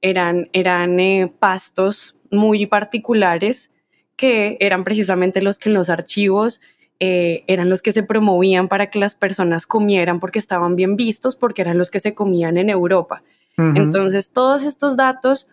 eran, 0.01 0.49
eran 0.51 0.97
pastos 1.39 2.17
muy 2.29 2.65
particulares 2.65 3.69
que 4.17 4.57
eran 4.59 4.83
precisamente 4.83 5.41
los 5.41 5.57
que 5.57 5.69
en 5.69 5.75
los 5.75 5.89
archivos 5.89 6.59
eh, 6.99 7.43
eran 7.47 7.69
los 7.69 7.81
que 7.81 7.91
se 7.91 8.03
promovían 8.03 8.67
para 8.67 8.91
que 8.91 8.99
las 8.99 9.15
personas 9.15 9.65
comieran 9.65 10.19
porque 10.19 10.39
estaban 10.39 10.75
bien 10.75 10.95
vistos, 10.95 11.35
porque 11.35 11.63
eran 11.63 11.77
los 11.77 11.89
que 11.89 11.99
se 11.99 12.13
comían 12.13 12.57
en 12.57 12.69
Europa. 12.69 13.23
Entonces, 13.57 14.31
todos 14.31 14.63
estos 14.63 14.97
datos 14.97 15.47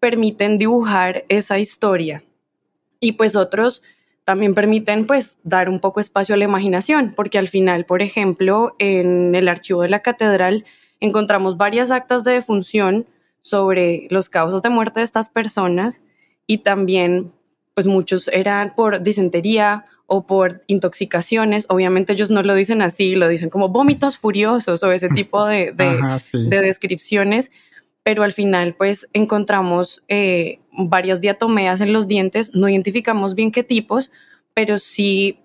permiten 0.00 0.58
dibujar 0.58 1.24
esa 1.28 1.58
historia. 1.58 2.22
Y 3.00 3.12
pues 3.12 3.36
otros 3.36 3.82
también 4.24 4.54
permiten 4.54 5.06
pues 5.06 5.38
dar 5.44 5.68
un 5.68 5.80
poco 5.80 6.00
espacio 6.00 6.34
a 6.34 6.38
la 6.38 6.44
imaginación, 6.44 7.12
porque 7.14 7.38
al 7.38 7.48
final, 7.48 7.84
por 7.84 8.02
ejemplo, 8.02 8.74
en 8.78 9.34
el 9.34 9.48
archivo 9.48 9.82
de 9.82 9.88
la 9.88 10.00
catedral 10.00 10.64
encontramos 11.00 11.56
varias 11.56 11.90
actas 11.90 12.24
de 12.24 12.32
defunción 12.32 13.06
sobre 13.42 14.08
los 14.10 14.28
causas 14.28 14.62
de 14.62 14.70
muerte 14.70 15.00
de 15.00 15.04
estas 15.04 15.28
personas 15.28 16.02
y 16.46 16.58
también 16.58 17.32
pues 17.74 17.86
muchos 17.86 18.28
eran 18.28 18.74
por 18.74 19.02
disentería 19.02 19.84
o 20.06 20.26
por 20.26 20.64
intoxicaciones. 20.66 21.66
Obviamente 21.68 22.12
ellos 22.12 22.30
no 22.30 22.42
lo 22.42 22.54
dicen 22.54 22.80
así, 22.80 23.14
lo 23.14 23.28
dicen 23.28 23.50
como 23.50 23.68
vómitos 23.68 24.16
furiosos 24.16 24.82
o 24.82 24.92
ese 24.92 25.08
tipo 25.08 25.44
de, 25.46 25.72
de, 25.72 26.60
descripciones, 26.62 27.50
pero 28.06 28.22
al 28.22 28.32
final 28.32 28.76
pues 28.76 29.08
encontramos 29.14 30.04
eh, 30.06 30.60
varias 30.70 31.20
diatomeas 31.20 31.80
en 31.80 31.92
los 31.92 32.06
dientes, 32.06 32.54
no 32.54 32.68
identificamos 32.68 33.34
bien 33.34 33.50
qué 33.50 33.64
tipos, 33.64 34.12
pero 34.54 34.78
sí, 34.78 35.40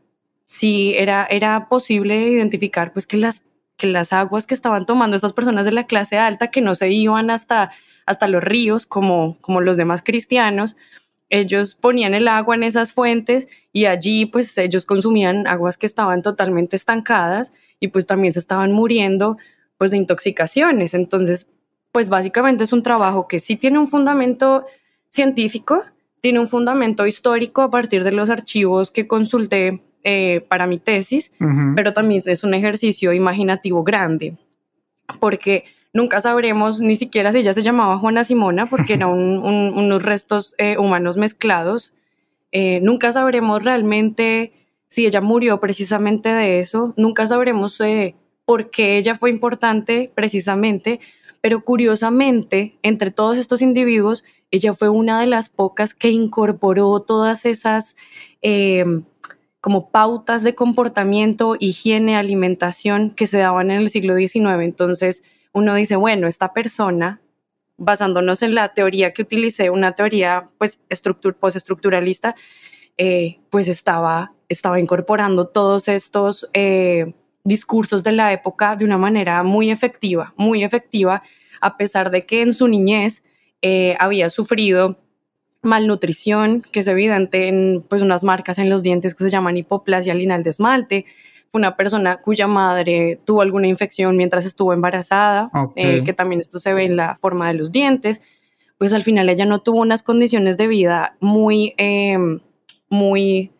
sí 0.45 0.93
era, 0.95 1.25
era 1.27 1.69
posible 1.69 2.29
identificar 2.29 2.93
pues 2.93 3.07
que 3.07 3.17
las, 3.17 3.41
que 3.77 3.87
las 3.87 4.13
aguas 4.13 4.45
que 4.45 4.53
estaban 4.53 4.85
tomando 4.85 5.15
estas 5.15 5.33
personas 5.33 5.65
de 5.65 5.71
la 5.71 5.87
clase 5.87 6.19
alta, 6.19 6.51
que 6.51 6.61
no 6.61 6.75
se 6.75 6.91
iban 6.91 7.31
hasta, 7.31 7.71
hasta 8.05 8.27
los 8.27 8.43
ríos 8.43 8.85
como, 8.85 9.35
como 9.41 9.59
los 9.61 9.75
demás 9.75 10.03
cristianos, 10.03 10.77
ellos 11.31 11.73
ponían 11.73 12.13
el 12.13 12.27
agua 12.27 12.53
en 12.53 12.61
esas 12.61 12.93
fuentes 12.93 13.47
y 13.73 13.85
allí 13.85 14.27
pues 14.27 14.55
ellos 14.59 14.85
consumían 14.85 15.47
aguas 15.47 15.79
que 15.79 15.87
estaban 15.87 16.21
totalmente 16.21 16.75
estancadas 16.75 17.53
y 17.79 17.87
pues 17.87 18.05
también 18.05 18.33
se 18.33 18.39
estaban 18.39 18.71
muriendo 18.71 19.37
pues 19.79 19.89
de 19.89 19.97
intoxicaciones. 19.97 20.93
Entonces, 20.93 21.47
pues 21.91 22.09
básicamente 22.09 22.63
es 22.63 22.73
un 22.73 22.83
trabajo 22.83 23.27
que 23.27 23.39
sí 23.39 23.55
tiene 23.55 23.79
un 23.79 23.87
fundamento 23.87 24.65
científico, 25.09 25.83
tiene 26.21 26.39
un 26.39 26.47
fundamento 26.47 27.05
histórico 27.05 27.61
a 27.61 27.71
partir 27.71 28.03
de 28.03 28.11
los 28.11 28.29
archivos 28.29 28.91
que 28.91 29.07
consulté 29.07 29.81
eh, 30.03 30.41
para 30.47 30.67
mi 30.67 30.79
tesis, 30.79 31.31
pero 31.75 31.93
también 31.93 32.23
es 32.25 32.43
un 32.43 32.53
ejercicio 32.53 33.13
imaginativo 33.13 33.83
grande, 33.83 34.37
porque 35.19 35.65
Nunca 35.93 36.21
sabremos 36.21 36.79
ni 36.79 36.95
siquiera 36.95 37.33
si 37.33 37.39
ella 37.39 37.53
se 37.53 37.63
llamaba 37.63 37.99
Juana 37.99 38.23
Simona 38.23 38.65
porque 38.65 38.93
eran 38.93 39.09
unos 39.09 40.03
restos 40.03 40.55
eh, 40.57 40.77
humanos 40.77 41.17
mezclados. 41.17 41.93
Eh, 42.53 42.79
nunca 42.81 43.11
sabremos 43.11 43.63
realmente 43.63 44.53
si 44.87 45.05
ella 45.05 45.19
murió 45.19 45.59
precisamente 45.59 46.29
de 46.29 46.59
eso. 46.59 46.93
Nunca 46.95 47.27
sabremos 47.27 47.77
por 48.45 48.71
qué 48.71 48.97
ella 48.97 49.15
fue 49.15 49.31
importante 49.31 50.11
precisamente. 50.15 51.01
Pero 51.41 51.63
curiosamente, 51.63 52.77
entre 52.83 53.11
todos 53.11 53.37
estos 53.37 53.61
individuos, 53.61 54.23
ella 54.51 54.73
fue 54.73 54.89
una 54.89 55.19
de 55.19 55.27
las 55.27 55.49
pocas 55.49 55.93
que 55.93 56.09
incorporó 56.09 57.01
todas 57.01 57.45
esas 57.45 57.95
como 59.61 59.91
pautas 59.91 60.43
de 60.43 60.55
comportamiento, 60.55 61.55
higiene, 61.59 62.17
alimentación 62.17 63.11
que 63.11 63.27
se 63.27 63.37
daban 63.37 63.69
en 63.69 63.77
el 63.77 63.89
siglo 63.89 64.15
XIX. 64.15 64.63
Entonces, 64.63 65.23
uno 65.53 65.75
dice, 65.75 65.95
bueno, 65.95 66.27
esta 66.27 66.51
persona, 66.51 67.21
basándonos 67.77 68.41
en 68.41 68.55
la 68.55 68.73
teoría 68.73 69.13
que 69.13 69.21
utilicé, 69.21 69.69
una 69.69 69.93
teoría 69.93 70.47
pues 70.57 70.79
postestructuralista, 71.39 72.35
eh, 72.97 73.39
pues 73.51 73.67
estaba, 73.67 74.33
estaba 74.49 74.79
incorporando 74.79 75.47
todos 75.47 75.87
estos 75.87 76.49
eh, 76.53 77.13
discursos 77.43 78.03
de 78.03 78.11
la 78.11 78.31
época 78.33 78.75
de 78.75 78.85
una 78.85 78.97
manera 78.97 79.43
muy 79.43 79.71
efectiva, 79.71 80.33
muy 80.37 80.63
efectiva, 80.63 81.23
a 81.59 81.77
pesar 81.77 82.11
de 82.11 82.25
que 82.25 82.41
en 82.41 82.53
su 82.53 82.67
niñez 82.67 83.23
eh, 83.61 83.95
había 83.99 84.29
sufrido 84.29 84.97
malnutrición, 85.61 86.63
que 86.71 86.79
es 86.79 86.87
evidente 86.87 87.47
en 87.47 87.85
pues, 87.87 88.01
unas 88.01 88.23
marcas 88.23 88.57
en 88.57 88.69
los 88.69 88.83
dientes 88.83 89.13
que 89.13 89.23
se 89.23 89.29
llaman 89.29 89.57
hipoplasia 89.57 90.13
linal 90.13 90.43
de 90.43 90.49
esmalte, 90.49 91.05
una 91.53 91.75
persona 91.75 92.17
cuya 92.17 92.47
madre 92.47 93.19
tuvo 93.25 93.41
alguna 93.41 93.67
infección 93.67 94.17
mientras 94.17 94.45
estuvo 94.45 94.73
embarazada, 94.73 95.51
eh, 95.75 96.01
que 96.03 96.13
también 96.13 96.41
esto 96.41 96.59
se 96.59 96.73
ve 96.73 96.85
en 96.85 96.95
la 96.95 97.15
forma 97.17 97.47
de 97.49 97.55
los 97.55 97.71
dientes, 97.71 98.21
pues 98.77 98.93
al 98.93 99.03
final 99.03 99.29
ella 99.29 99.45
no 99.45 99.59
tuvo 99.59 99.81
unas 99.81 100.01
condiciones 100.01 100.57
de 100.57 100.67
vida 100.67 101.15
muy, 101.19 101.73
em, 101.77 102.39
muy 102.89 103.51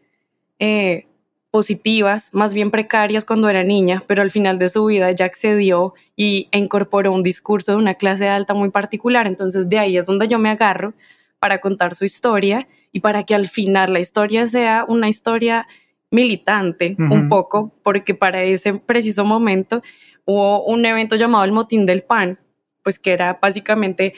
eh, 0.58 1.06
positivas, 1.52 2.30
más 2.34 2.54
bien 2.54 2.72
precarias 2.72 3.26
cuando 3.26 3.50
era 3.50 3.64
niña, 3.64 4.02
pero 4.08 4.22
al 4.22 4.32
final 4.32 4.58
de 4.58 4.70
su 4.70 4.86
vida 4.86 5.10
ella 5.10 5.26
accedió 5.26 5.94
y 6.16 6.48
incorporó 6.54 7.12
un 7.12 7.24
discurso 7.24 7.74
de 7.74 7.78
una 7.78 7.96
clase 7.96 8.30
alta 8.30 8.54
muy 8.54 8.70
particular, 8.70 9.28
entonces 9.28 9.70
de 9.70 9.78
ahí 9.78 9.98
es 9.98 10.06
donde 10.06 10.30
yo 10.30 10.40
me 10.40 10.50
agarro 10.50 10.94
para 11.40 11.60
contar 11.60 11.94
su 11.94 12.06
historia 12.06 12.68
y 12.94 13.02
para 13.02 13.24
que 13.24 13.36
al 13.36 13.48
final 13.48 13.92
la 13.92 14.00
historia 14.00 14.48
sea 14.48 14.86
una 14.88 15.10
historia 15.10 15.68
militante 16.10 16.96
un 16.98 17.30
poco, 17.30 17.72
porque 17.84 18.14
para 18.14 18.44
ese 18.44 18.74
preciso 18.74 19.26
momento 19.26 19.82
hubo 20.26 20.64
un 20.66 20.86
evento 20.86 21.16
llamado 21.16 21.44
el 21.44 21.52
Motín 21.52 21.86
del 21.86 22.04
Pan, 22.04 22.38
pues 22.84 23.00
que 23.00 23.12
era 23.12 23.40
básicamente 23.42 24.14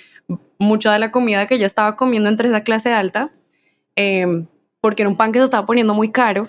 mucha 0.57 0.91
de 0.91 0.99
la 0.99 1.11
comida 1.11 1.47
que 1.47 1.55
ella 1.55 1.65
estaba 1.65 1.95
comiendo 1.95 2.29
entre 2.29 2.49
esa 2.49 2.61
clase 2.61 2.91
alta, 2.91 3.31
em, 3.95 4.47
porque 4.81 5.03
era 5.03 5.09
un 5.09 5.17
pan 5.17 5.31
que 5.31 5.39
se 5.39 5.45
estaba 5.45 5.65
poniendo 5.65 5.93
muy 5.93 6.11
caro 6.11 6.47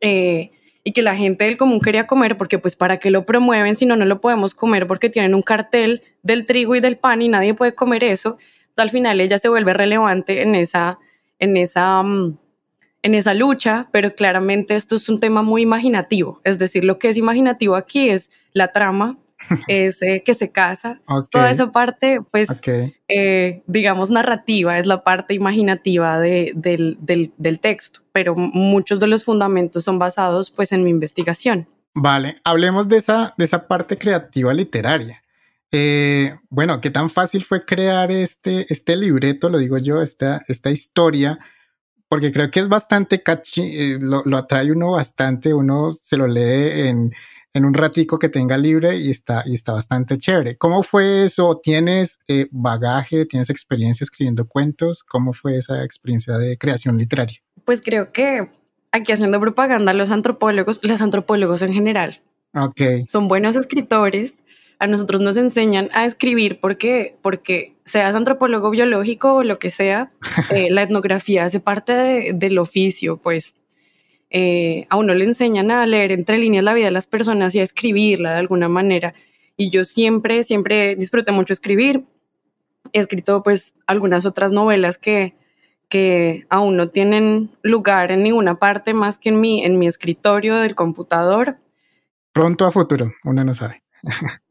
eh, 0.00 0.50
y 0.84 0.92
que 0.92 1.02
la 1.02 1.16
gente 1.16 1.44
del 1.44 1.56
común 1.56 1.80
quería 1.80 2.06
comer 2.06 2.36
porque 2.36 2.58
pues 2.58 2.76
para 2.76 2.98
qué 2.98 3.10
lo 3.10 3.24
promueven 3.24 3.76
si 3.76 3.86
no, 3.86 3.96
no 3.96 4.04
lo 4.04 4.20
podemos 4.20 4.54
comer 4.54 4.86
porque 4.86 5.10
tienen 5.10 5.34
un 5.34 5.42
cartel 5.42 6.02
del 6.22 6.46
trigo 6.46 6.74
y 6.76 6.80
del 6.80 6.96
pan 6.96 7.22
y 7.22 7.28
nadie 7.28 7.54
puede 7.54 7.74
comer 7.74 8.04
eso. 8.04 8.38
al 8.76 8.90
final 8.90 9.20
ella 9.20 9.38
se 9.38 9.48
vuelve 9.48 9.72
relevante 9.74 10.42
en 10.42 10.54
esa, 10.54 10.98
en 11.38 11.56
esa... 11.56 12.02
Mm, 12.02 12.38
en 13.02 13.14
esa 13.14 13.32
lucha, 13.32 13.88
pero 13.92 14.14
claramente 14.14 14.74
esto 14.74 14.96
es 14.96 15.08
un 15.08 15.20
tema 15.20 15.42
muy 15.42 15.62
imaginativo. 15.62 16.40
Es 16.44 16.58
decir, 16.58 16.84
lo 16.84 16.98
que 16.98 17.08
es 17.08 17.16
imaginativo 17.16 17.76
aquí 17.76 18.10
es 18.10 18.30
la 18.52 18.72
trama, 18.72 19.18
es 19.66 20.02
eh, 20.02 20.22
que 20.24 20.34
se 20.34 20.50
casa. 20.50 21.00
Toda 21.30 21.50
esa 21.50 21.70
parte, 21.70 22.20
pues, 22.30 22.48
eh, 23.08 23.62
digamos, 23.66 24.10
narrativa, 24.10 24.78
es 24.78 24.86
la 24.86 25.04
parte 25.04 25.34
imaginativa 25.34 26.18
de, 26.18 26.52
del, 26.54 26.98
del, 27.00 27.32
del, 27.36 27.60
texto, 27.60 28.00
pero 28.12 28.34
muchos 28.34 29.00
de 29.00 29.06
los 29.06 29.24
fundamentos 29.24 29.84
son 29.84 29.98
basados, 29.98 30.50
pues, 30.50 30.72
en 30.72 30.84
mi 30.84 30.90
investigación. 30.90 31.68
Vale, 31.94 32.40
hablemos 32.44 32.88
de 32.88 32.98
esa, 32.98 33.34
de 33.36 33.44
esa 33.44 33.66
parte 33.66 33.96
creativa 33.96 34.52
literaria. 34.54 35.22
Eh, 35.70 36.34
bueno, 36.48 36.80
¿qué 36.80 36.90
tan 36.90 37.10
fácil 37.10 37.44
fue 37.44 37.64
crear 37.64 38.10
este, 38.10 38.72
este 38.72 38.96
libreto, 38.96 39.50
lo 39.50 39.58
digo 39.58 39.78
yo, 39.78 40.02
esta, 40.02 40.42
esta 40.48 40.70
historia? 40.70 41.38
Porque 42.08 42.32
creo 42.32 42.50
que 42.50 42.60
es 42.60 42.68
bastante 42.68 43.22
catchy, 43.22 43.98
lo, 43.98 44.22
lo 44.24 44.38
atrae 44.38 44.72
uno 44.72 44.92
bastante, 44.92 45.52
uno 45.52 45.90
se 45.90 46.16
lo 46.16 46.26
lee 46.26 46.88
en 46.88 47.12
en 47.54 47.64
un 47.64 47.74
ratico 47.74 48.18
que 48.18 48.28
tenga 48.28 48.56
libre 48.56 48.96
y 48.96 49.10
está, 49.10 49.42
y 49.46 49.54
está 49.54 49.72
bastante 49.72 50.18
chévere. 50.18 50.56
¿Cómo 50.56 50.82
fue 50.82 51.24
eso? 51.24 51.60
¿Tienes 51.62 52.20
eh, 52.28 52.46
bagaje, 52.50 53.26
tienes 53.26 53.50
experiencia 53.50 54.04
escribiendo 54.04 54.46
cuentos? 54.46 55.02
¿Cómo 55.02 55.32
fue 55.32 55.58
esa 55.58 55.82
experiencia 55.84 56.36
de 56.38 56.58
creación 56.58 56.98
literaria? 56.98 57.38
Pues 57.64 57.82
creo 57.82 58.12
que 58.12 58.50
aquí 58.92 59.12
haciendo 59.12 59.40
propaganda 59.40 59.92
los 59.92 60.10
antropólogos, 60.10 60.80
los 60.82 61.00
antropólogos 61.02 61.62
en 61.62 61.72
general, 61.72 62.20
okay. 62.54 63.06
son 63.06 63.28
buenos 63.28 63.56
escritores. 63.56 64.42
A 64.80 64.86
nosotros 64.86 65.20
nos 65.20 65.36
enseñan 65.36 65.90
a 65.92 66.04
escribir 66.04 66.60
porque, 66.60 67.16
porque 67.20 67.74
seas 67.84 68.14
antropólogo 68.14 68.70
biológico 68.70 69.34
o 69.34 69.42
lo 69.42 69.58
que 69.58 69.70
sea, 69.70 70.12
eh, 70.50 70.68
la 70.70 70.82
etnografía 70.82 71.44
hace 71.44 71.58
parte 71.58 72.32
del 72.32 72.58
oficio, 72.58 73.16
pues 73.16 73.56
eh, 74.30 74.86
a 74.90 74.96
uno 74.96 75.14
le 75.14 75.24
enseñan 75.24 75.70
a 75.70 75.86
leer 75.86 76.12
entre 76.12 76.38
líneas 76.38 76.64
la 76.64 76.74
vida 76.74 76.86
de 76.86 76.92
las 76.92 77.06
personas 77.06 77.54
y 77.54 77.60
a 77.60 77.62
escribirla 77.62 78.32
de 78.32 78.38
alguna 78.38 78.68
manera. 78.68 79.14
Y 79.56 79.70
yo 79.70 79.84
siempre, 79.84 80.44
siempre 80.44 80.94
disfruté 80.96 81.32
mucho 81.32 81.52
escribir. 81.52 82.04
He 82.92 83.00
escrito 83.00 83.42
pues 83.42 83.74
algunas 83.86 84.26
otras 84.26 84.52
novelas 84.52 84.98
que, 84.98 85.34
que 85.88 86.46
aún 86.50 86.76
no 86.76 86.90
tienen 86.90 87.50
lugar 87.62 88.12
en 88.12 88.22
ninguna 88.22 88.58
parte 88.58 88.94
más 88.94 89.18
que 89.18 89.30
en 89.30 89.40
mi, 89.40 89.64
en 89.64 89.78
mi 89.78 89.86
escritorio 89.86 90.56
del 90.56 90.74
computador. 90.74 91.56
Pronto 92.32 92.66
a 92.66 92.72
futuro, 92.72 93.12
uno 93.24 93.44
no 93.44 93.54
sabe. 93.54 93.82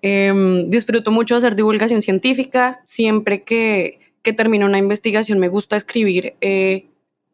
Em, 0.00 0.70
disfruto 0.70 1.10
mucho 1.10 1.36
hacer 1.36 1.54
divulgación 1.54 2.00
científica. 2.00 2.82
Siempre 2.86 3.42
que, 3.42 3.98
que 4.22 4.32
termino 4.32 4.64
una 4.64 4.78
investigación 4.78 5.38
me 5.38 5.48
gusta 5.48 5.76
escribir 5.76 6.34
eh, 6.40 6.86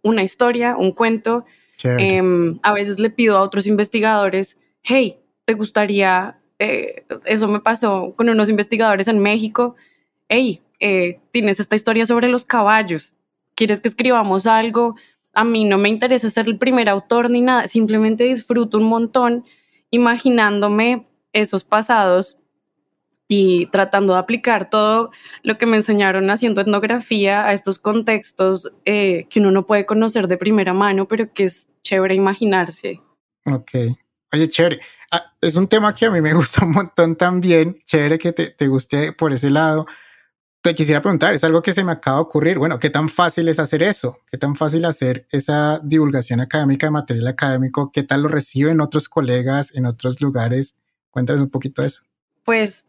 una 0.02 0.22
historia, 0.22 0.76
un 0.76 0.92
cuento. 0.92 1.44
Em, 1.84 2.60
a 2.62 2.72
veces 2.72 3.00
le 3.00 3.10
pido 3.10 3.36
a 3.36 3.42
otros 3.42 3.66
investigadores, 3.66 4.56
hey, 4.82 5.16
¿te 5.44 5.54
gustaría? 5.54 6.38
Eh, 6.58 7.04
eso 7.24 7.48
me 7.48 7.60
pasó 7.60 8.12
con 8.16 8.28
unos 8.28 8.48
investigadores 8.48 9.08
en 9.08 9.18
México. 9.18 9.74
Hey, 10.28 10.60
eh, 10.78 11.18
tienes 11.32 11.58
esta 11.58 11.74
historia 11.74 12.06
sobre 12.06 12.28
los 12.28 12.44
caballos. 12.44 13.12
¿Quieres 13.54 13.80
que 13.80 13.88
escribamos 13.88 14.46
algo? 14.46 14.96
A 15.34 15.44
mí 15.44 15.64
no 15.64 15.78
me 15.78 15.88
interesa 15.88 16.30
ser 16.30 16.46
el 16.46 16.58
primer 16.58 16.88
autor 16.88 17.30
ni 17.30 17.40
nada. 17.40 17.66
Simplemente 17.66 18.24
disfruto 18.24 18.78
un 18.78 18.84
montón 18.84 19.44
imaginándome 19.90 21.06
esos 21.32 21.64
pasados 21.64 22.38
y 23.34 23.64
tratando 23.68 24.12
de 24.12 24.18
aplicar 24.18 24.68
todo 24.68 25.10
lo 25.42 25.56
que 25.56 25.64
me 25.64 25.76
enseñaron 25.76 26.28
haciendo 26.28 26.60
etnografía 26.60 27.46
a 27.46 27.54
estos 27.54 27.78
contextos 27.78 28.74
eh, 28.84 29.26
que 29.30 29.40
uno 29.40 29.50
no 29.50 29.64
puede 29.64 29.86
conocer 29.86 30.28
de 30.28 30.36
primera 30.36 30.74
mano, 30.74 31.08
pero 31.08 31.32
que 31.32 31.44
es 31.44 31.70
chévere 31.82 32.14
imaginarse. 32.14 33.00
Ok. 33.46 33.70
Oye, 34.34 34.50
chévere. 34.50 34.80
Ah, 35.10 35.32
es 35.40 35.56
un 35.56 35.66
tema 35.66 35.94
que 35.94 36.04
a 36.04 36.10
mí 36.10 36.20
me 36.20 36.34
gusta 36.34 36.62
un 36.66 36.72
montón 36.72 37.16
también. 37.16 37.80
Chévere 37.86 38.18
que 38.18 38.34
te, 38.34 38.50
te 38.50 38.68
guste 38.68 39.14
por 39.14 39.32
ese 39.32 39.48
lado. 39.48 39.86
Te 40.60 40.74
quisiera 40.74 41.00
preguntar, 41.00 41.34
es 41.34 41.42
algo 41.42 41.62
que 41.62 41.72
se 41.72 41.84
me 41.84 41.92
acaba 41.92 42.18
de 42.18 42.24
ocurrir. 42.24 42.58
Bueno, 42.58 42.78
¿qué 42.78 42.90
tan 42.90 43.08
fácil 43.08 43.48
es 43.48 43.58
hacer 43.58 43.82
eso? 43.82 44.18
¿Qué 44.30 44.36
tan 44.36 44.56
fácil 44.56 44.82
de 44.82 45.24
esa 45.30 45.80
divulgación 45.82 46.40
académica 46.40 46.86
de 46.86 46.90
material 46.90 47.28
académico? 47.28 47.90
¿Qué 47.92 48.02
tal 48.02 48.24
lo 48.24 48.28
reciben 48.28 48.82
otros 48.82 49.08
colegas 49.08 49.74
en 49.74 49.86
otros 49.86 50.20
lugares? 50.20 50.76
Cuéntanos 51.10 51.40
un 51.40 51.48
poquito 51.48 51.80
de 51.80 51.88
eso. 51.88 52.02
Pues 52.44 52.84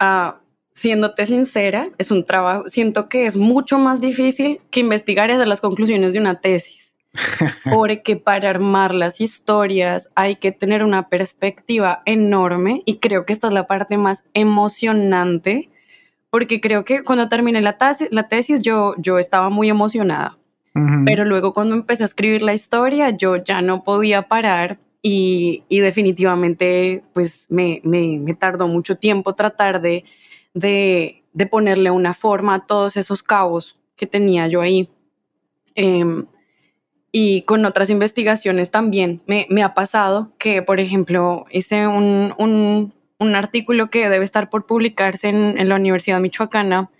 uh, 0.00 0.32
siéndote 0.72 1.26
sincera, 1.26 1.90
es 1.98 2.10
un 2.10 2.24
trabajo, 2.24 2.68
siento 2.68 3.08
que 3.08 3.26
es 3.26 3.36
mucho 3.36 3.78
más 3.78 4.00
difícil 4.00 4.60
que 4.70 4.80
investigar 4.80 5.30
y 5.30 5.32
hacer 5.32 5.48
las 5.48 5.60
conclusiones 5.60 6.12
de 6.12 6.20
una 6.20 6.40
tesis. 6.40 6.94
Porque 7.64 8.16
para 8.16 8.50
armar 8.50 8.94
las 8.94 9.20
historias 9.20 10.08
hay 10.14 10.36
que 10.36 10.52
tener 10.52 10.84
una 10.84 11.08
perspectiva 11.08 12.02
enorme 12.04 12.82
y 12.84 12.98
creo 12.98 13.24
que 13.24 13.32
esta 13.32 13.48
es 13.48 13.54
la 13.54 13.66
parte 13.66 13.96
más 13.96 14.24
emocionante 14.34 15.70
porque 16.30 16.60
creo 16.60 16.84
que 16.84 17.04
cuando 17.04 17.28
terminé 17.28 17.60
la, 17.60 17.78
tesis, 17.78 18.08
la 18.10 18.28
tesis 18.28 18.62
yo, 18.62 18.94
yo 18.98 19.18
estaba 19.18 19.50
muy 19.50 19.68
emocionada, 19.68 20.38
pero 21.04 21.24
luego 21.24 21.54
cuando 21.54 21.74
empecé 21.74 22.04
a 22.04 22.06
escribir 22.06 22.42
la 22.42 22.54
historia 22.54 23.10
yo 23.10 23.36
ya 23.36 23.62
no 23.62 23.82
podía 23.82 24.28
parar 24.28 24.78
y, 25.10 25.80
definitivamente 25.80 27.02
pues 27.14 27.46
me, 27.48 27.80
tardó 28.38 28.68
mucho 28.68 28.96
tiempo 28.96 29.34
tratar 29.34 29.80
de, 29.80 30.04
de, 30.54 31.46
ponerle 31.50 31.90
una 31.90 32.14
forma 32.14 32.54
a 32.54 32.66
todos 32.66 32.96
esos 32.96 33.22
cabos 33.22 33.78
que 33.96 34.06
tenía 34.06 34.48
yo 34.48 34.60
ahí. 34.60 34.88
Em, 35.74 36.26
y 37.10 37.42
con 37.42 37.64
otras 37.64 37.88
investigaciones 37.90 38.70
también 38.70 39.22
me, 39.26 39.46
ha 39.62 39.74
pasado 39.74 40.32
que, 40.38 40.62
por 40.62 40.78
ejemplo, 40.78 41.46
hice 41.50 41.86
un, 41.86 42.92
artículo 43.34 43.90
que 43.90 44.08
debe 44.08 44.24
estar 44.24 44.50
por 44.50 44.66
publicarse 44.66 45.28
en, 45.28 45.68
la 45.68 45.76
Universidad 45.76 46.20
Michoacana 46.20 46.90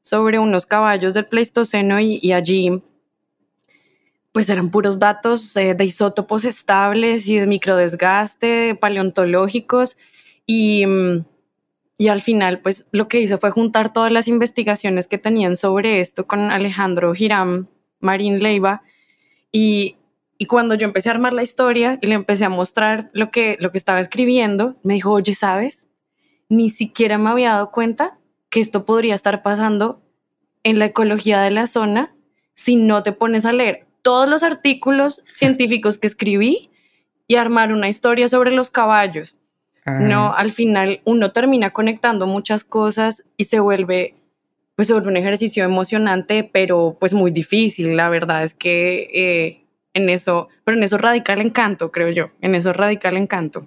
sobre 0.00 0.38
unos 0.38 0.66
caballos 0.66 1.14
del 1.14 1.26
Pleistoceno 1.26 1.98
y 2.00 2.32
allí 2.32 2.82
pues 4.38 4.50
eran 4.50 4.70
puros 4.70 5.00
datos 5.00 5.52
de 5.52 5.84
isótopos 5.84 6.44
estables 6.44 7.28
y 7.28 7.40
de 7.40 7.48
microdesgaste 7.48 8.76
paleontológicos. 8.76 9.96
Y, 10.46 10.84
y 11.96 12.06
al 12.06 12.20
final 12.20 12.60
pues 12.60 12.86
lo 12.92 13.08
que 13.08 13.20
hice 13.20 13.36
fue 13.36 13.50
juntar 13.50 13.92
todas 13.92 14.12
las 14.12 14.28
investigaciones 14.28 15.08
que 15.08 15.18
tenían 15.18 15.56
sobre 15.56 15.98
esto 15.98 16.28
con 16.28 16.52
Alejandro 16.52 17.12
Giram, 17.14 17.66
Marín 17.98 18.38
Leiva. 18.38 18.82
Y, 19.50 19.96
y 20.38 20.46
cuando 20.46 20.76
yo 20.76 20.86
empecé 20.86 21.08
a 21.08 21.14
armar 21.14 21.32
la 21.32 21.42
historia 21.42 21.98
y 22.00 22.06
le 22.06 22.14
empecé 22.14 22.44
a 22.44 22.48
mostrar 22.48 23.10
lo 23.14 23.32
que, 23.32 23.56
lo 23.58 23.72
que 23.72 23.78
estaba 23.78 23.98
escribiendo, 23.98 24.76
me 24.84 24.94
dijo, 24.94 25.10
oye, 25.10 25.34
¿sabes? 25.34 25.88
Ni 26.48 26.70
siquiera 26.70 27.18
me 27.18 27.30
había 27.30 27.54
dado 27.54 27.72
cuenta 27.72 28.20
que 28.50 28.60
esto 28.60 28.84
podría 28.84 29.16
estar 29.16 29.42
pasando 29.42 30.00
en 30.62 30.78
la 30.78 30.84
ecología 30.84 31.40
de 31.40 31.50
la 31.50 31.66
zona 31.66 32.14
si 32.54 32.76
no 32.76 33.02
te 33.02 33.10
pones 33.10 33.44
a 33.44 33.52
leer 33.52 33.87
todos 34.02 34.28
los 34.28 34.42
artículos 34.42 35.22
científicos 35.34 35.98
que 35.98 36.06
escribí 36.06 36.70
y 37.26 37.36
armar 37.36 37.72
una 37.72 37.88
historia 37.88 38.28
sobre 38.28 38.50
los 38.50 38.70
caballos. 38.70 39.34
No, 39.86 40.34
al 40.34 40.52
final 40.52 41.00
uno 41.04 41.32
termina 41.32 41.70
conectando 41.70 42.26
muchas 42.26 42.62
cosas 42.62 43.24
y 43.38 43.44
se 43.44 43.58
vuelve 43.58 44.16
pues 44.76 44.88
sobre 44.88 45.08
un 45.08 45.16
ejercicio 45.16 45.64
emocionante, 45.64 46.44
pero 46.44 46.96
pues 47.00 47.14
muy 47.14 47.30
difícil. 47.30 47.96
La 47.96 48.10
verdad 48.10 48.42
es 48.42 48.52
que 48.54 49.08
eh, 49.14 49.64
en 49.94 50.10
eso, 50.10 50.48
pero 50.64 50.76
en 50.76 50.84
eso 50.84 50.98
radica 50.98 51.32
el 51.32 51.40
encanto, 51.40 51.90
creo 51.90 52.10
yo. 52.10 52.30
En 52.40 52.54
eso 52.54 52.72
radica 52.72 53.08
el 53.08 53.16
encanto. 53.16 53.66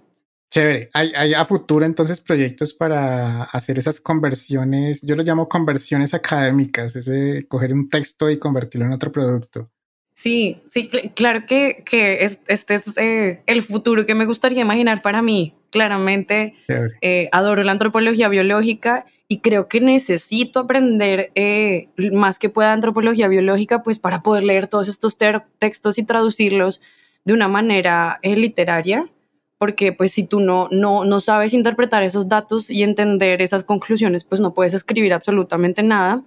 Chévere. 0.51 0.89
Hay, 0.93 1.11
hay, 1.15 1.33
a 1.33 1.45
futuro 1.45 1.85
entonces 1.85 2.21
proyectos 2.21 2.73
para 2.73 3.43
hacer 3.43 3.79
esas 3.79 3.99
conversiones, 3.99 5.01
yo 5.01 5.15
lo 5.15 5.23
llamo 5.23 5.49
conversiones 5.49 6.13
académicas, 6.13 6.95
ese 6.95 7.45
coger 7.47 7.73
un 7.73 7.89
texto 7.89 8.29
y 8.29 8.37
convertirlo 8.37 8.85
en 8.85 8.91
otro 8.91 9.11
producto. 9.11 9.71
Sí, 10.21 10.61
sí, 10.69 10.87
claro 11.15 11.47
que, 11.47 11.81
que 11.83 12.23
este 12.47 12.75
es 12.75 12.95
eh, 12.95 13.41
el 13.47 13.63
futuro 13.63 14.05
que 14.05 14.13
me 14.13 14.25
gustaría 14.25 14.61
imaginar 14.61 15.01
para 15.01 15.23
mí. 15.23 15.55
Claramente 15.71 16.53
eh, 17.01 17.27
adoro 17.31 17.63
la 17.63 17.71
antropología 17.71 18.29
biológica 18.29 19.07
y 19.27 19.39
creo 19.39 19.67
que 19.67 19.81
necesito 19.81 20.59
aprender 20.59 21.31
eh, 21.33 21.87
más 22.11 22.37
que 22.37 22.49
pueda 22.49 22.71
antropología 22.71 23.29
biológica, 23.29 23.81
pues 23.81 23.97
para 23.97 24.21
poder 24.21 24.43
leer 24.43 24.67
todos 24.67 24.89
estos 24.89 25.17
textos 25.57 25.97
y 25.97 26.03
traducirlos 26.03 26.81
de 27.25 27.33
una 27.33 27.47
manera 27.47 28.19
literaria, 28.21 29.09
porque 29.57 29.91
pues 29.91 30.11
si 30.11 30.27
tú 30.27 30.39
no, 30.39 30.67
no, 30.69 31.03
no 31.03 31.19
sabes 31.19 31.55
interpretar 31.55 32.03
esos 32.03 32.29
datos 32.29 32.69
y 32.69 32.83
entender 32.83 33.41
esas 33.41 33.63
conclusiones, 33.63 34.23
pues 34.23 34.39
no 34.39 34.53
puedes 34.53 34.75
escribir 34.75 35.13
absolutamente 35.13 35.81
nada 35.81 36.23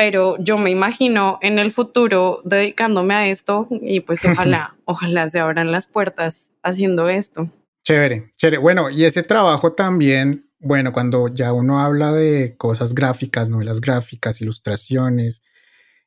pero 0.00 0.42
yo 0.42 0.56
me 0.56 0.70
imagino 0.70 1.38
en 1.42 1.58
el 1.58 1.72
futuro 1.72 2.40
dedicándome 2.46 3.12
a 3.12 3.28
esto 3.28 3.68
y 3.82 4.00
pues 4.00 4.24
ojalá, 4.24 4.74
ojalá 4.86 5.28
se 5.28 5.40
abran 5.40 5.70
las 5.72 5.86
puertas 5.86 6.48
haciendo 6.62 7.10
esto. 7.10 7.50
Chévere, 7.84 8.32
chévere. 8.34 8.56
Bueno, 8.56 8.88
y 8.88 9.04
ese 9.04 9.22
trabajo 9.22 9.74
también, 9.74 10.48
bueno, 10.58 10.92
cuando 10.94 11.28
ya 11.28 11.52
uno 11.52 11.80
habla 11.80 12.12
de 12.12 12.56
cosas 12.56 12.94
gráficas, 12.94 13.50
novelas 13.50 13.82
gráficas, 13.82 14.40
ilustraciones, 14.40 15.42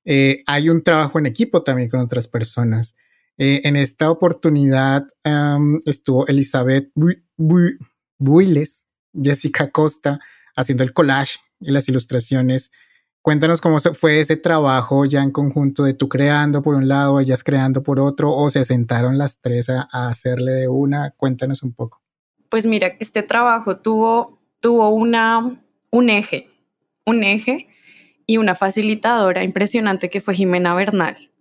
eh, 0.06 0.42
hay 0.48 0.70
un 0.70 0.82
trabajo 0.82 1.20
en 1.20 1.28
equipo 1.28 1.62
también 1.62 1.88
con 1.88 2.00
otras 2.00 2.28
personas. 2.28 2.96
Eh, 3.38 3.62
en 3.64 3.76
esta 3.76 4.10
oportunidad 4.10 5.06
estuvo 5.86 6.26
Elizabeth 6.26 6.90
Builes, 8.18 8.88
Jessica 9.14 9.70
Costa, 9.70 10.20
haciendo 10.56 10.84
el 10.84 10.94
collage 10.94 11.42
y 11.60 11.70
las 11.70 11.88
ilustraciones. 11.90 12.72
Cuéntanos 13.24 13.62
cómo 13.62 13.80
fue 13.80 14.20
ese 14.20 14.36
trabajo 14.36 15.06
ya 15.06 15.24
en 15.24 15.32
conjunto 15.32 15.86
de 15.86 15.94
tú 15.94 16.10
creando 16.10 16.62
por 16.62 16.76
un 16.76 16.90
lado, 16.90 17.22
ellas 17.22 17.42
creando 17.42 17.82
por 17.82 18.02
otro, 18.02 18.36
o 18.36 18.50
se 18.50 18.66
sentaron 18.66 19.18
las 19.18 19.40
tres 19.40 19.70
a, 19.70 19.88
hacerle 19.92 20.52
de 20.52 20.68
una. 20.68 21.12
Cuéntanos 21.12 21.64
un 21.64 21.74
poco. 21.74 22.02
Pues 22.50 22.66
mira, 22.66 22.98
este 23.00 23.24
trabajo 23.24 23.78
tuvo, 23.78 24.42
tuvo 24.60 24.90
una, 24.90 25.58
un 25.90 26.10
eje, 26.10 26.50
un 27.06 27.24
eje 27.24 27.70
y 28.28 28.36
una 28.36 28.56
facilitadora 28.56 29.46
impresionante 29.46 30.10
que 30.10 30.20
fue 30.20 30.36
Jimena 30.36 30.76
Bernal. 30.76 31.32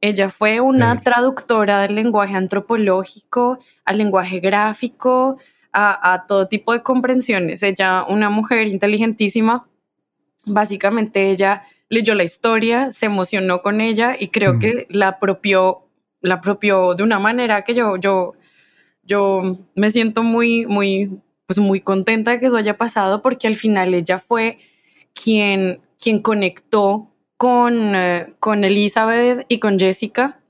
Ella 0.00 0.30
fue 0.30 0.60
una 0.60 1.00
traductora 1.00 1.80
del 1.82 1.94
lenguaje 1.94 2.34
antropológico 2.34 3.56
al 3.84 3.98
lenguaje 3.98 4.40
gráfico, 4.40 5.38
a, 5.72 6.24
todo 6.26 6.48
tipo 6.48 6.72
de 6.72 6.82
comprensiones. 6.82 7.62
Ella, 7.62 8.04
una 8.08 8.30
mujer 8.30 8.66
inteligentísima, 8.66 9.69
básicamente 10.44 11.30
ella 11.30 11.64
leyó 11.88 12.14
la 12.14 12.24
historia, 12.24 12.92
se 12.92 13.06
emocionó 13.06 13.62
con 13.62 13.80
ella 13.80 14.16
y 14.18 14.28
creo 14.28 14.58
que 14.58 14.86
la 14.90 15.08
apropió, 15.08 15.88
la 16.20 16.36
apropió 16.36 16.94
de 16.94 17.02
una 17.02 17.18
manera 17.18 17.62
que 17.62 17.74
yo, 17.74 17.96
yo, 17.96 18.34
yo 19.02 19.58
me 19.74 19.90
siento 19.90 20.22
muy, 20.22 20.66
muy, 20.66 21.10
pues 21.46 21.58
muy 21.58 21.80
contenta 21.80 22.30
de 22.30 22.40
que 22.40 22.46
eso 22.46 22.56
haya 22.56 22.78
pasado 22.78 23.22
porque 23.22 23.48
al 23.48 23.56
final 23.56 23.92
ella 23.92 24.20
fue 24.20 24.58
quien, 25.12 25.80
quien 26.00 26.22
conectó 26.22 27.10
con, 27.36 27.94
eh, 27.96 28.34
con 28.38 28.62
Elizabeth 28.62 29.44
y 29.48 29.58
con 29.58 29.78
Jessica. 29.78 30.40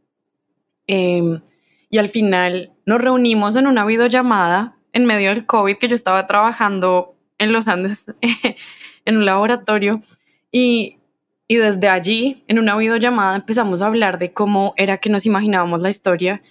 Em, 0.87 1.41
y 1.89 1.99
al 1.99 2.09
final 2.09 2.73
nos 2.85 3.01
reunimos 3.01 3.57
en 3.57 3.67
una 3.67 3.87
videollamada 3.87 4.77
en 4.93 5.07
medio 5.07 5.31
del 5.31 5.47
COVID 5.47 5.77
que 5.77 5.89
yo 5.89 5.95
estaba 5.95 6.27
trabajando 6.27 7.15
en 7.39 7.53
los 7.53 7.69
Andes 7.69 8.07
en 9.05 9.17
un 9.19 9.25
laboratorio 9.25 10.03
y, 10.53 10.99
y 11.49 11.57
desde 11.57 11.89
allí 11.89 12.45
en 12.49 12.59
una 12.59 12.77
videollamada 12.77 13.37
empezamos 13.37 13.83
a 13.83 13.87
hablar 13.87 14.19
de 14.19 14.33
cómo 14.33 14.75
era 14.77 14.99
que 14.99 15.11
nos 15.11 15.27
imaginábamos 15.27 15.83
la 15.83 15.91
historia 15.91 16.43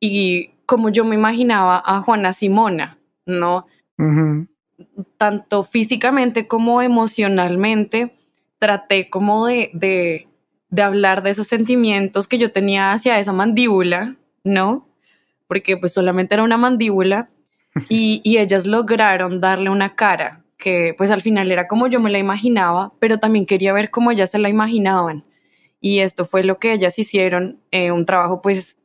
y 0.00 0.50
cómo 0.66 0.90
yo 0.90 1.04
me 1.04 1.14
imaginaba 1.14 1.82
a 1.84 2.00
Juana 2.02 2.32
Simona, 2.32 2.98
¿no? 3.26 3.66
Tanto 5.18 5.62
físicamente 5.62 6.46
como 6.46 6.82
emocionalmente 6.82 8.14
traté 8.58 9.10
como 9.10 9.46
de, 9.46 9.70
de, 9.72 10.28
de 10.70 10.82
hablar 10.82 11.22
de 11.22 11.30
esos 11.30 11.46
sentimientos 11.48 12.26
que 12.26 12.38
yo 12.38 12.52
tenía 12.52 12.92
hacia 12.92 13.18
esa 13.18 13.32
mandíbula, 13.32 14.16
¿no? 14.42 14.88
Porque 15.46 15.76
pues 15.76 15.92
solamente 15.92 16.34
era 16.34 16.44
una 16.44 16.58
mandíbula 16.58 17.28
y, 17.88 18.20
y, 18.24 18.38
ellas 18.38 18.66
lograron 18.66 19.40
darle 19.40 19.68
una 19.68 19.96
cara 19.96 20.43
que 20.64 20.94
pues 20.96 21.10
al 21.10 21.20
final 21.20 21.52
era 21.52 21.68
como 21.68 21.88
yo 21.88 22.00
me 22.00 22.08
la 22.10 22.18
imaginaba, 22.18 22.94
pero 22.98 23.18
también 23.18 23.44
quería 23.44 23.74
ver 23.74 23.90
cómo 23.90 24.10
ellas 24.10 24.30
se 24.30 24.38
la 24.38 24.48
imaginaban. 24.48 25.22
Y 25.78 25.98
esto 25.98 26.24
fue 26.24 26.42
lo 26.42 26.58
que 26.58 26.72
ellas 26.72 26.98
hicieron, 26.98 27.60
eh, 27.70 27.90
un 27.90 28.06
trabajo 28.06 28.40
pues, 28.40 28.78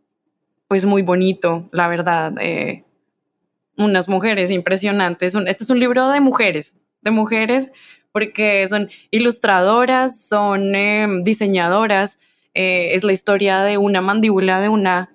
pues 0.68 0.86
muy 0.86 1.04
bonito, 1.04 1.70
la 1.72 1.88
verdad. 1.88 2.34
Eh, 2.42 2.84
unas 3.78 4.10
mujeres 4.10 4.52
impresionantes. 4.52 5.34
Este 5.36 5.63
es 5.63 5.70
un 5.70 5.80
libro 5.80 6.10
de 6.10 6.20
mujeres, 6.20 6.76
de 7.02 7.12
mujeres 7.12 7.72
porque 8.12 8.68
son 8.68 8.89
ilustradoras, 9.10 10.28
son 10.28 10.76
em, 10.76 11.24
diseñadoras, 11.24 12.20
eh, 12.56 12.89
es 12.94 13.06
la 13.06 13.13
historia 13.13 13.62
de 13.62 13.78
una 13.78 14.02
mandíbula 14.02 14.60
de 14.60 14.68
una 14.68 15.12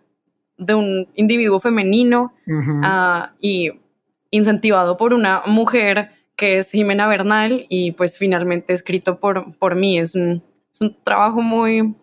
de 0.56 0.72
un 0.72 1.08
individuo 1.14 1.60
femenino 1.60 2.32
ah, 2.82 3.32
y 3.38 3.70
incentivado 4.30 4.96
por 4.96 5.12
una 5.12 5.42
mujer 5.46 6.23
que 6.44 6.58
es 6.58 6.72
Jimena 6.72 7.06
Bernal 7.08 7.64
y 7.70 7.92
pues 7.92 8.18
finalmente 8.18 8.74
escrito 8.74 9.18
por, 9.18 9.56
por 9.56 9.76
mí. 9.76 9.98
Es 9.98 10.14
un, 10.14 10.42
trabajo 11.02 11.40
muy 11.40 11.96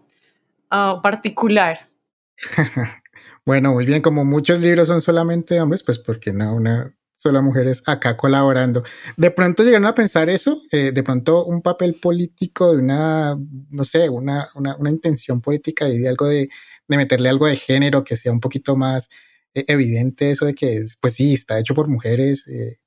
ah, 0.72 1.00
particular. 1.04 1.92
bueno, 3.46 3.74
muy 3.74 3.86
bien, 3.86 4.02
como 4.02 4.26
muchos 4.26 4.60
libros 4.60 4.88
son 4.88 5.00
solamente 5.00 5.62
hombres, 5.62 5.84
pues 5.84 6.00
porque 6.00 6.34
no 6.34 6.56
una 6.56 6.92
solo 7.16 7.44
mujeres 7.44 7.84
acá 7.86 8.18
colaborando. 8.18 8.84
De 9.16 9.30
pronto 9.30 9.64
llegaron 9.64 9.86
a 9.86 9.94
pensar 9.94 10.28
eso, 10.28 10.60
eh, 10.72 10.92
de 10.92 11.04
pronto 11.04 11.46
un 11.46 11.62
papel 11.62 11.94
político 12.02 12.72
de 12.72 12.82
una, 12.82 13.38
no 13.70 13.84
sé, 13.84 14.10
una, 14.10 14.50
una, 14.56 14.76
una 14.78 14.90
intención 14.90 15.40
política 15.40 15.88
y 15.88 16.00
de 16.00 16.10
algo 16.10 16.26
de, 16.26 16.50
de, 16.88 16.98
meterle 16.98 17.30
algo 17.30 17.46
de 17.46 17.58
género 17.58 18.04
que 18.04 18.16
sea 18.16 18.32
un 18.32 18.40
poquito 18.40 18.76
más 18.76 19.12
eh, 19.54 19.66
evidente, 19.68 20.32
eso 20.32 20.48
de 20.48 20.56
que, 20.56 20.84
pues 21.00 21.14
sí, 21.14 21.36
está 21.36 21.60
hecho 21.60 21.76
por 21.76 21.88
mujeres. 21.88 22.48
Eh, 22.48 22.80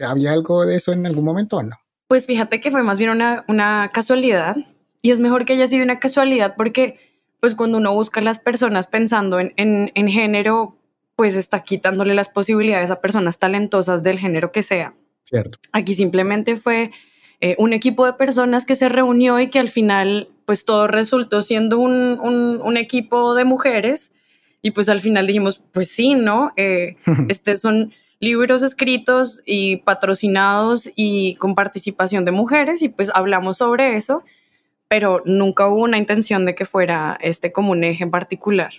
¿Había 0.00 0.32
algo 0.32 0.64
de 0.66 0.76
eso 0.76 0.92
en 0.92 1.06
algún 1.06 1.24
momento 1.24 1.58
o 1.58 1.62
no? 1.62 1.76
Pues 2.08 2.26
fíjate 2.26 2.60
que 2.60 2.70
fue 2.70 2.82
más 2.82 2.98
bien 2.98 3.10
una, 3.10 3.44
una 3.48 3.90
casualidad 3.92 4.56
y 5.02 5.10
es 5.10 5.20
mejor 5.20 5.44
que 5.44 5.54
haya 5.54 5.66
sido 5.66 5.84
una 5.84 5.98
casualidad 5.98 6.54
porque 6.56 6.96
pues 7.40 7.54
cuando 7.54 7.78
uno 7.78 7.94
busca 7.94 8.20
a 8.20 8.24
las 8.24 8.38
personas 8.38 8.86
pensando 8.86 9.40
en, 9.40 9.52
en, 9.56 9.92
en 9.94 10.08
género, 10.08 10.78
pues 11.16 11.36
está 11.36 11.62
quitándole 11.62 12.14
las 12.14 12.28
posibilidades 12.28 12.90
a 12.90 13.00
personas 13.00 13.38
talentosas 13.38 14.02
del 14.02 14.18
género 14.18 14.52
que 14.52 14.62
sea. 14.62 14.94
Cierto. 15.24 15.58
Aquí 15.72 15.94
simplemente 15.94 16.56
fue 16.56 16.90
eh, 17.40 17.54
un 17.58 17.72
equipo 17.72 18.06
de 18.06 18.14
personas 18.14 18.64
que 18.64 18.76
se 18.76 18.88
reunió 18.88 19.38
y 19.40 19.48
que 19.48 19.58
al 19.58 19.68
final, 19.68 20.28
pues 20.44 20.64
todo 20.64 20.86
resultó 20.86 21.42
siendo 21.42 21.78
un, 21.78 22.18
un, 22.20 22.76
equipo 22.76 23.34
de 23.34 23.44
mujeres. 23.44 24.12
Y 24.62 24.70
pues 24.70 24.88
al 24.88 25.00
final 25.00 25.26
dijimos, 25.26 25.62
pues 25.72 25.90
sí, 25.90 26.14
¿no? 26.14 26.52
Eh, 26.56 26.96
este 27.28 27.56
son 27.56 27.92
libros 28.20 28.62
escritos 28.62 29.42
y 29.44 29.78
patrocinados 29.78 30.90
y 30.94 31.34
con 31.36 31.54
participación 31.54 32.24
de 32.24 32.32
mujeres 32.32 32.82
y 32.82 32.88
pues 32.88 33.10
hablamos 33.14 33.58
sobre 33.58 33.96
eso, 33.96 34.24
pero 34.88 35.22
nunca 35.24 35.68
hubo 35.68 35.82
una 35.82 35.98
intención 35.98 36.44
de 36.44 36.54
que 36.54 36.64
fuera 36.64 37.18
este 37.20 37.52
como 37.52 37.72
un 37.72 37.84
eje 37.84 38.04
en 38.04 38.10
particular. 38.10 38.72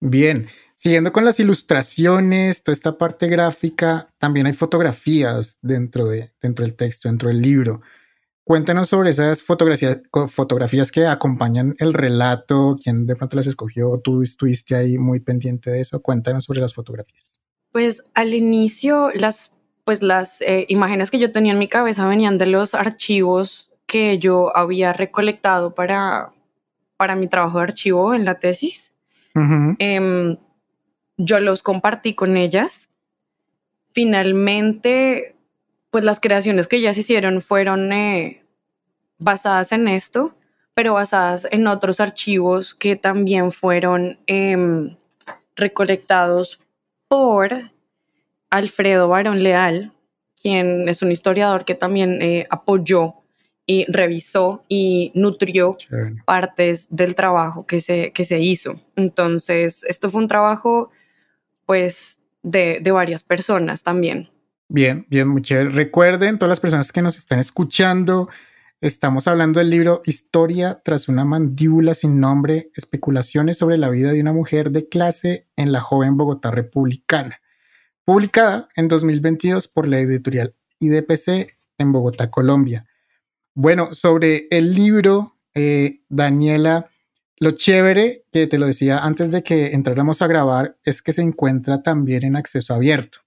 Bien, 0.00 0.48
Siguiendo 0.76 1.12
con 1.12 1.24
las 1.24 1.38
ilustraciones, 1.38 2.62
toda 2.62 2.74
esta 2.74 2.98
parte 2.98 3.28
gráfica, 3.28 4.12
también 4.18 4.46
hay 4.46 4.52
fotografías 4.54 5.58
dentro, 5.62 6.08
de, 6.08 6.32
dentro 6.42 6.64
del 6.64 6.74
texto, 6.74 7.08
dentro 7.08 7.28
del 7.28 7.40
libro. 7.40 7.80
Cuéntanos 8.42 8.88
sobre 8.88 9.10
esas 9.10 9.44
fotografías, 9.44 10.00
fotografías 10.28 10.92
que 10.92 11.06
acompañan 11.06 11.74
el 11.78 11.94
relato, 11.94 12.76
quién 12.82 13.06
de 13.06 13.16
pronto 13.16 13.36
las 13.36 13.46
escogió, 13.46 13.98
tú 14.02 14.22
estuviste 14.22 14.74
ahí 14.74 14.98
muy 14.98 15.20
pendiente 15.20 15.70
de 15.70 15.80
eso. 15.80 16.02
Cuéntanos 16.02 16.44
sobre 16.44 16.60
las 16.60 16.74
fotografías. 16.74 17.33
Pues 17.74 18.04
al 18.14 18.32
inicio, 18.32 19.10
las, 19.12 19.52
pues 19.84 20.02
las 20.02 20.40
eh, 20.40 20.64
imágenes 20.68 21.10
que 21.10 21.18
yo 21.18 21.30
tenía 21.30 21.52
en 21.52 21.58
mi 21.58 21.68
cabeza 21.68 22.08
venían 22.08 22.38
de 22.38 22.46
los 22.46 22.74
archivos 22.74 23.70
que 23.84 24.18
yo 24.18 24.56
había 24.56 24.94
recolectado 24.94 25.74
para, 25.74 26.32
para 26.96 27.16
mi 27.16 27.28
trabajo 27.28 27.58
de 27.58 27.64
archivo 27.64 28.14
en 28.14 28.24
la 28.24 28.38
tesis 28.38 28.94
yo 31.16 31.40
los 31.40 31.62
compartí 31.62 32.14
con 32.14 32.36
ellas. 32.36 32.88
Finalmente, 33.92 35.36
pues 35.90 36.04
las 36.04 36.20
creaciones 36.20 36.66
que 36.66 36.76
ellas 36.76 36.98
hicieron 36.98 37.40
fueron 37.40 37.92
eh, 37.92 38.42
basadas 39.18 39.72
en 39.72 39.88
esto, 39.88 40.34
pero 40.74 40.94
basadas 40.94 41.46
en 41.50 41.66
otros 41.66 42.00
archivos 42.00 42.74
que 42.74 42.96
también 42.96 43.52
fueron 43.52 44.18
em, 44.26 44.96
recolectados 45.54 46.60
por 47.08 47.72
Alfredo 48.50 49.08
Barón 49.08 49.42
Leal, 49.42 49.92
quien 50.40 50.88
es 50.88 51.02
un 51.02 51.10
historiador 51.10 51.64
que 51.64 51.74
también 51.74 52.20
eh, 52.22 52.46
apoyó 52.50 53.14
y 53.66 53.86
revisó 53.90 54.62
y 54.68 55.10
nutrió 55.14 55.76
partes 56.26 56.86
del 56.90 57.14
trabajo 57.14 57.66
que 57.66 57.80
se, 57.80 58.12
que 58.12 58.24
se 58.24 58.40
hizo. 58.40 58.78
Entonces, 58.96 59.84
esto 59.84 60.10
fue 60.10 60.20
un 60.20 60.28
trabajo 60.28 60.90
pues 61.64 62.18
de, 62.42 62.80
varias 62.92 63.22
personas 63.22 63.82
también. 63.82 64.28
Bien, 64.68 65.06
bien, 65.08 65.28
muchas 65.28 65.74
Recuerden, 65.74 66.38
todas 66.38 66.50
las 66.50 66.60
personas 66.60 66.92
que 66.92 67.02
nos 67.02 67.16
están 67.16 67.38
escuchando, 67.38 68.28
estamos 68.86 69.28
hablando 69.28 69.60
del 69.60 69.70
libro 69.70 70.02
Historia 70.04 70.82
tras 70.84 71.08
una 71.08 71.24
mandíbula 71.24 71.94
sin 71.94 72.20
nombre, 72.20 72.70
especulaciones 72.76 73.56
sobre 73.56 73.78
la 73.78 73.88
vida 73.88 74.12
de 74.12 74.20
una 74.20 74.34
mujer 74.34 74.72
de 74.72 74.90
clase 74.90 75.48
en 75.56 75.72
la 75.72 75.80
joven 75.80 76.18
Bogotá 76.18 76.50
republicana, 76.50 77.40
publicada 78.04 78.68
en 78.76 78.88
2022 78.88 79.68
por 79.68 79.88
la 79.88 80.00
editorial 80.00 80.54
IDPC 80.80 81.56
en 81.78 81.92
Bogotá, 81.92 82.30
Colombia. 82.30 82.86
Bueno, 83.54 83.94
sobre 83.94 84.48
el 84.50 84.74
libro, 84.74 85.38
eh, 85.54 86.02
Daniela, 86.10 86.90
lo 87.38 87.52
chévere, 87.52 88.26
que 88.30 88.46
te 88.46 88.58
lo 88.58 88.66
decía 88.66 88.98
antes 88.98 89.30
de 89.30 89.42
que 89.42 89.68
entráramos 89.68 90.20
a 90.20 90.26
grabar, 90.26 90.76
es 90.84 91.00
que 91.00 91.14
se 91.14 91.22
encuentra 91.22 91.82
también 91.82 92.22
en 92.22 92.36
acceso 92.36 92.74
abierto. 92.74 93.20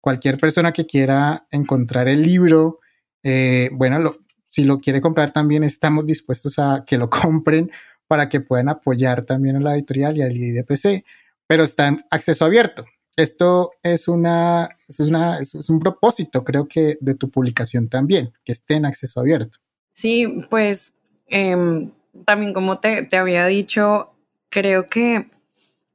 Cualquier 0.00 0.38
persona 0.38 0.72
que 0.72 0.86
quiera 0.86 1.46
encontrar 1.52 2.08
el 2.08 2.22
libro, 2.22 2.80
eh, 3.22 3.68
bueno, 3.72 4.00
si 4.48 4.64
lo 4.64 4.78
quiere 4.78 5.00
comprar 5.00 5.32
también 5.32 5.64
estamos 5.64 6.06
dispuestos 6.06 6.58
a 6.58 6.84
que 6.86 6.98
lo 6.98 7.10
compren 7.10 7.70
para 8.06 8.28
que 8.28 8.40
puedan 8.40 8.68
apoyar 8.68 9.22
también 9.22 9.56
a 9.56 9.60
la 9.60 9.74
editorial 9.74 10.16
y 10.16 10.22
al 10.22 10.36
IDPC, 10.36 11.04
pero 11.46 11.62
está 11.62 11.88
en 11.88 12.00
acceso 12.10 12.44
abierto. 12.44 12.86
esto 13.16 13.72
es, 13.82 14.08
una, 14.08 14.70
es, 14.88 15.00
una, 15.00 15.38
es 15.40 15.68
un 15.68 15.80
propósito, 15.80 16.44
creo 16.44 16.68
que, 16.68 16.96
de 17.00 17.14
tu 17.14 17.30
publicación 17.30 17.88
también, 17.88 18.32
que 18.44 18.52
esté 18.52 18.74
en 18.74 18.86
acceso 18.86 19.20
abierto. 19.20 19.58
Sí, 19.92 20.44
pues 20.48 20.94
em, 21.26 21.90
también 22.24 22.52
como 22.52 22.78
te, 22.78 23.02
te 23.02 23.16
había 23.16 23.44
dicho, 23.46 24.10
creo 24.48 24.88
que 24.88 25.26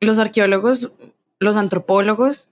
los 0.02 0.20
arqueólogos, 0.20 0.92
los 1.39 1.58
antropólogos, 1.58 2.50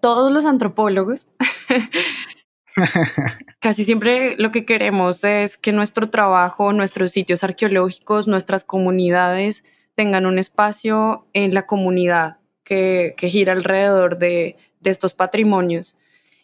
todos 0.00 0.32
los 0.32 0.46
antropólogos, 0.46 1.28
casi 3.60 3.84
siempre 3.84 4.36
lo 4.38 4.50
que 4.50 4.64
queremos 4.64 5.24
es 5.24 5.56
que 5.58 5.72
nuestro 5.72 6.10
trabajo, 6.10 6.72
nuestros 6.72 7.12
sitios 7.12 7.44
arqueológicos, 7.44 8.28
nuestras 8.28 8.64
comunidades 8.64 9.64
tengan 9.94 10.26
un 10.26 10.38
espacio 10.38 11.26
en 11.32 11.54
la 11.54 11.66
comunidad 11.66 12.38
que, 12.64 13.14
gira 13.18 13.52
alrededor 13.52 14.18
de, 14.18 14.56
de 14.80 14.90
estos 14.90 15.14
patrimonios. 15.14 15.96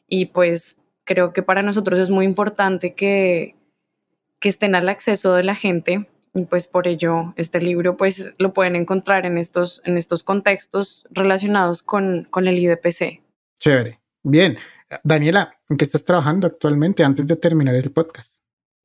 Y 0.08 0.26
pues 0.26 0.76
creo 1.04 1.32
que 1.32 1.42
para 1.42 1.62
nosotros 1.62 1.98
es 1.98 2.10
muy 2.10 2.24
importante 2.24 2.94
que, 2.94 3.54
que 4.40 4.48
estén 4.48 4.74
al 4.74 4.88
acceso 4.88 5.34
de 5.34 5.44
la 5.44 5.54
gente 5.54 6.06
y 6.34 6.44
pues 6.44 6.66
por 6.66 6.86
ello 6.86 7.32
este 7.36 7.60
libro 7.60 7.96
pues 7.96 8.34
lo 8.38 8.52
pueden 8.52 8.76
encontrar 8.76 9.24
en 9.24 9.38
estos, 9.38 9.80
en 9.84 9.96
estos 9.96 10.22
contextos 10.22 11.06
relacionados 11.10 11.82
con, 11.82 12.26
con 12.30 12.46
el 12.46 12.58
IDPC. 12.58 13.22
Chévere. 13.58 14.00
Bien. 14.22 14.58
Daniela, 15.03 15.59
¿en 15.68 15.77
qué 15.77 15.85
estás 15.85 16.05
trabajando 16.05 16.46
actualmente 16.46 17.05
antes 17.05 17.27
de 17.27 17.37
terminar 17.37 17.75
el 17.75 17.90
podcast? 17.90 18.37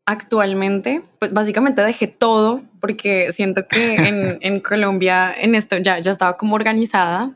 Actualmente, 0.05 1.03
pues 1.19 1.31
básicamente 1.31 1.81
dejé 1.83 2.07
todo 2.07 2.63
porque 2.79 3.31
siento 3.31 3.67
que 3.67 3.95
en, 4.07 4.37
en 4.41 4.59
Colombia 4.59 5.33
en 5.33 5.55
esto 5.55 5.77
ya, 5.77 5.99
ya 5.99 6.11
estaba 6.11 6.37
como 6.37 6.55
organizada 6.55 7.35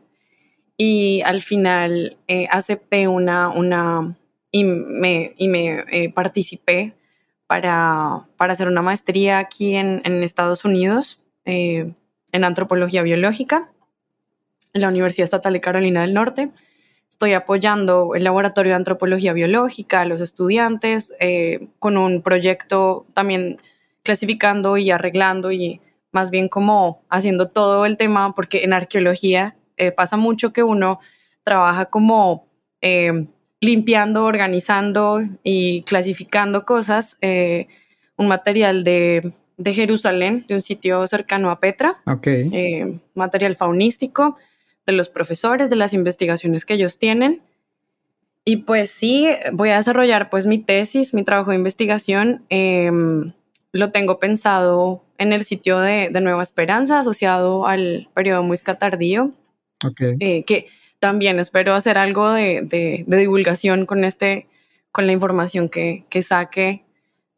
y 0.77 1.21
al 1.21 1.41
final 1.41 2.17
eh, 2.27 2.47
acepté 2.49 3.07
una, 3.07 3.49
una 3.49 4.17
y 4.51 4.63
me, 4.63 5.33
y 5.37 5.47
me 5.47 5.85
eh, 5.91 6.11
participé 6.13 6.93
para, 7.47 8.27
para, 8.37 8.53
hacer 8.53 8.67
una 8.67 8.81
maestría 8.81 9.39
aquí 9.39 9.75
en, 9.75 10.01
en 10.03 10.23
Estados 10.23 10.65
Unidos 10.65 11.19
eh, 11.45 11.93
en 12.31 12.43
antropología 12.43 13.03
biológica 13.03 13.69
en 14.73 14.81
la 14.81 14.89
Universidad 14.89 15.25
Estatal 15.25 15.53
de 15.53 15.61
Carolina 15.61 16.01
del 16.01 16.13
Norte. 16.13 16.51
Estoy 17.15 17.31
apoyando 17.31 18.13
el 18.13 18.25
laboratorio 18.25 18.73
de 18.73 18.75
antropología 18.75 19.31
biológica 19.31 20.01
a 20.01 20.05
los 20.05 20.19
estudiantes 20.19 21.13
eh, 21.21 21.69
con 21.79 21.95
un 21.95 22.21
proyecto 22.21 23.05
también 23.13 23.61
clasificando 24.03 24.75
y 24.75 24.91
arreglando 24.91 25.53
y 25.53 25.79
más 26.11 26.29
bien 26.29 26.49
como 26.49 27.03
haciendo 27.09 27.47
todo 27.47 27.85
el 27.85 27.95
tema, 27.95 28.35
porque 28.35 28.65
en 28.65 28.73
arqueología 28.73 29.55
eh, 29.77 29.93
pasa 29.93 30.17
mucho 30.17 30.51
que 30.51 30.61
uno 30.61 30.99
trabaja 31.45 31.85
como 31.85 32.47
limpiando, 33.61 34.25
organizando 34.25 35.21
y 35.41 35.83
clasificando 35.83 36.65
cosas, 36.65 37.17
eh, 37.21 37.67
un 38.17 38.27
material 38.27 38.83
de, 38.83 39.31
de, 39.55 39.73
Jerusalén, 39.73 40.43
de 40.49 40.55
un 40.55 40.61
sitio 40.61 41.07
cercano 41.07 41.49
a 41.49 41.61
Petra, 41.61 42.01
okay. 42.05 42.49
eh, 42.51 42.99
material 43.13 43.55
faunístico 43.55 44.35
de 44.85 44.93
los 44.93 45.09
profesores, 45.09 45.69
de 45.69 45.75
las 45.75 45.93
investigaciones 45.93 46.65
que 46.65 46.75
ellos 46.75 46.97
tienen. 46.99 47.41
Y 48.43 48.57
pues 48.57 48.91
sí, 48.91 49.27
voy 49.53 49.69
a 49.69 49.77
desarrollar 49.77 50.29
pues 50.29 50.45
mi 50.45 50.59
tesis, 50.59 51.13
mi 51.13 51.23
trabajo 51.23 51.49
de 51.51 51.57
investigación. 51.57 52.45
Eh, 52.49 52.91
lo 53.75 53.91
tengo 53.91 54.19
pensado 54.19 55.03
en 55.17 55.33
el 55.33 55.43
sitio 55.43 55.79
de, 55.79 56.09
de, 56.09 56.21
Nueva 56.21 56.43
Esperanza, 56.43 56.99
asociado 56.99 57.67
al 57.67 58.07
periodo 58.13 58.41
Muisca 58.41 58.75
tardío, 58.75 59.31
okay. 59.83 60.15
eh, 60.19 60.43
que 60.45 60.67
también 60.99 61.39
espero 61.39 61.73
hacer 61.73 61.97
algo 61.97 62.31
de, 62.31 62.61
de, 62.61 63.03
de 63.05 63.17
divulgación 63.17 63.85
con, 63.85 64.05
este, 64.05 64.47
con 64.91 65.07
la 65.07 65.11
información 65.11 65.67
que, 65.67 66.05
que, 66.09 66.23
saque 66.23 66.85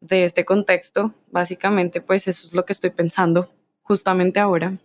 de 0.00 0.24
este 0.24 0.44
contexto. 0.44 1.12
Básicamente, 1.30 2.00
pues 2.00 2.28
eso 2.28 2.46
es 2.46 2.54
lo 2.54 2.64
que 2.64 2.72
estoy 2.72 2.90
pensando 2.90 3.50
justamente 3.82 4.38
ahora. 4.38 4.78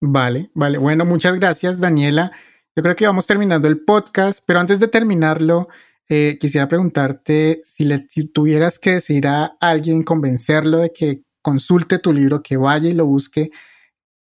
Vale, 0.00 0.50
vale. 0.54 0.78
Bueno, 0.78 1.04
muchas 1.04 1.38
gracias, 1.38 1.80
Daniela. 1.80 2.32
Yo 2.74 2.82
creo 2.82 2.96
que 2.96 3.06
vamos 3.06 3.26
terminando 3.26 3.68
el 3.68 3.80
podcast, 3.80 4.42
pero 4.46 4.60
antes 4.60 4.80
de 4.80 4.88
terminarlo, 4.88 5.68
eh, 6.08 6.38
quisiera 6.40 6.68
preguntarte 6.68 7.60
si 7.62 7.84
le 7.84 8.06
tuvieras 8.32 8.78
que 8.78 8.92
decir 8.92 9.26
a 9.26 9.56
alguien, 9.60 10.02
convencerlo 10.02 10.78
de 10.78 10.92
que 10.92 11.22
consulte 11.42 11.98
tu 11.98 12.12
libro, 12.12 12.42
que 12.42 12.56
vaya 12.56 12.88
y 12.88 12.94
lo 12.94 13.06
busque, 13.06 13.50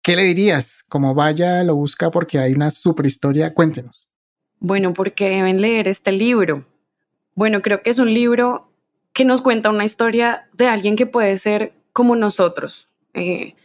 ¿Qué 0.04 0.18
le 0.18 0.24
dirías? 0.24 0.84
Como 0.90 1.16
vaya, 1.16 1.64
lo 1.64 1.76
busca 1.76 2.12
porque 2.12 2.38
hay 2.38 2.52
una 2.52 2.72
super 2.72 3.06
historia. 3.06 3.54
Cuéntenos. 3.54 4.06
Bueno, 4.60 4.94
porque 4.94 5.30
deben 5.30 5.62
leer 5.62 5.88
este 5.88 6.12
libro. 6.12 6.66
Bueno, 7.36 7.62
creo 7.62 7.82
que 7.82 7.90
es 7.90 8.00
un 8.00 8.14
libro 8.14 8.70
que 9.14 9.24
nos 9.24 9.42
cuenta 9.42 9.70
una 9.70 9.86
historia 9.86 10.50
de 10.52 10.68
alguien 10.68 10.98
que 10.98 11.06
puede 11.06 11.38
ser 11.38 11.72
como 11.94 12.18
nosotros. 12.18 12.90
Eh, 13.14 13.56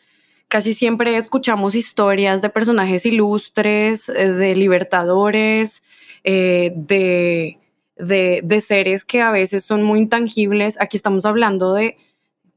casi 0.49 0.75
siempre 0.75 1.17
escuchamos 1.17 1.75
historias 1.75 2.43
de 2.43 2.49
personajes 2.51 3.07
ilustres, 3.07 4.09
eh, 4.09 4.33
de 4.33 4.57
libertadores, 4.57 5.83
eh, 6.25 6.73
de, 6.75 7.59
de, 7.97 8.41
de 8.43 8.61
seres 8.61 9.05
que 9.05 9.21
a 9.21 9.31
veces 9.31 9.65
son 9.65 9.83
muy 9.83 10.01
intangibles. 10.01 10.81
Aquí 10.81 10.97
estamos 10.97 11.27
hablando 11.27 11.75
de, 11.75 11.97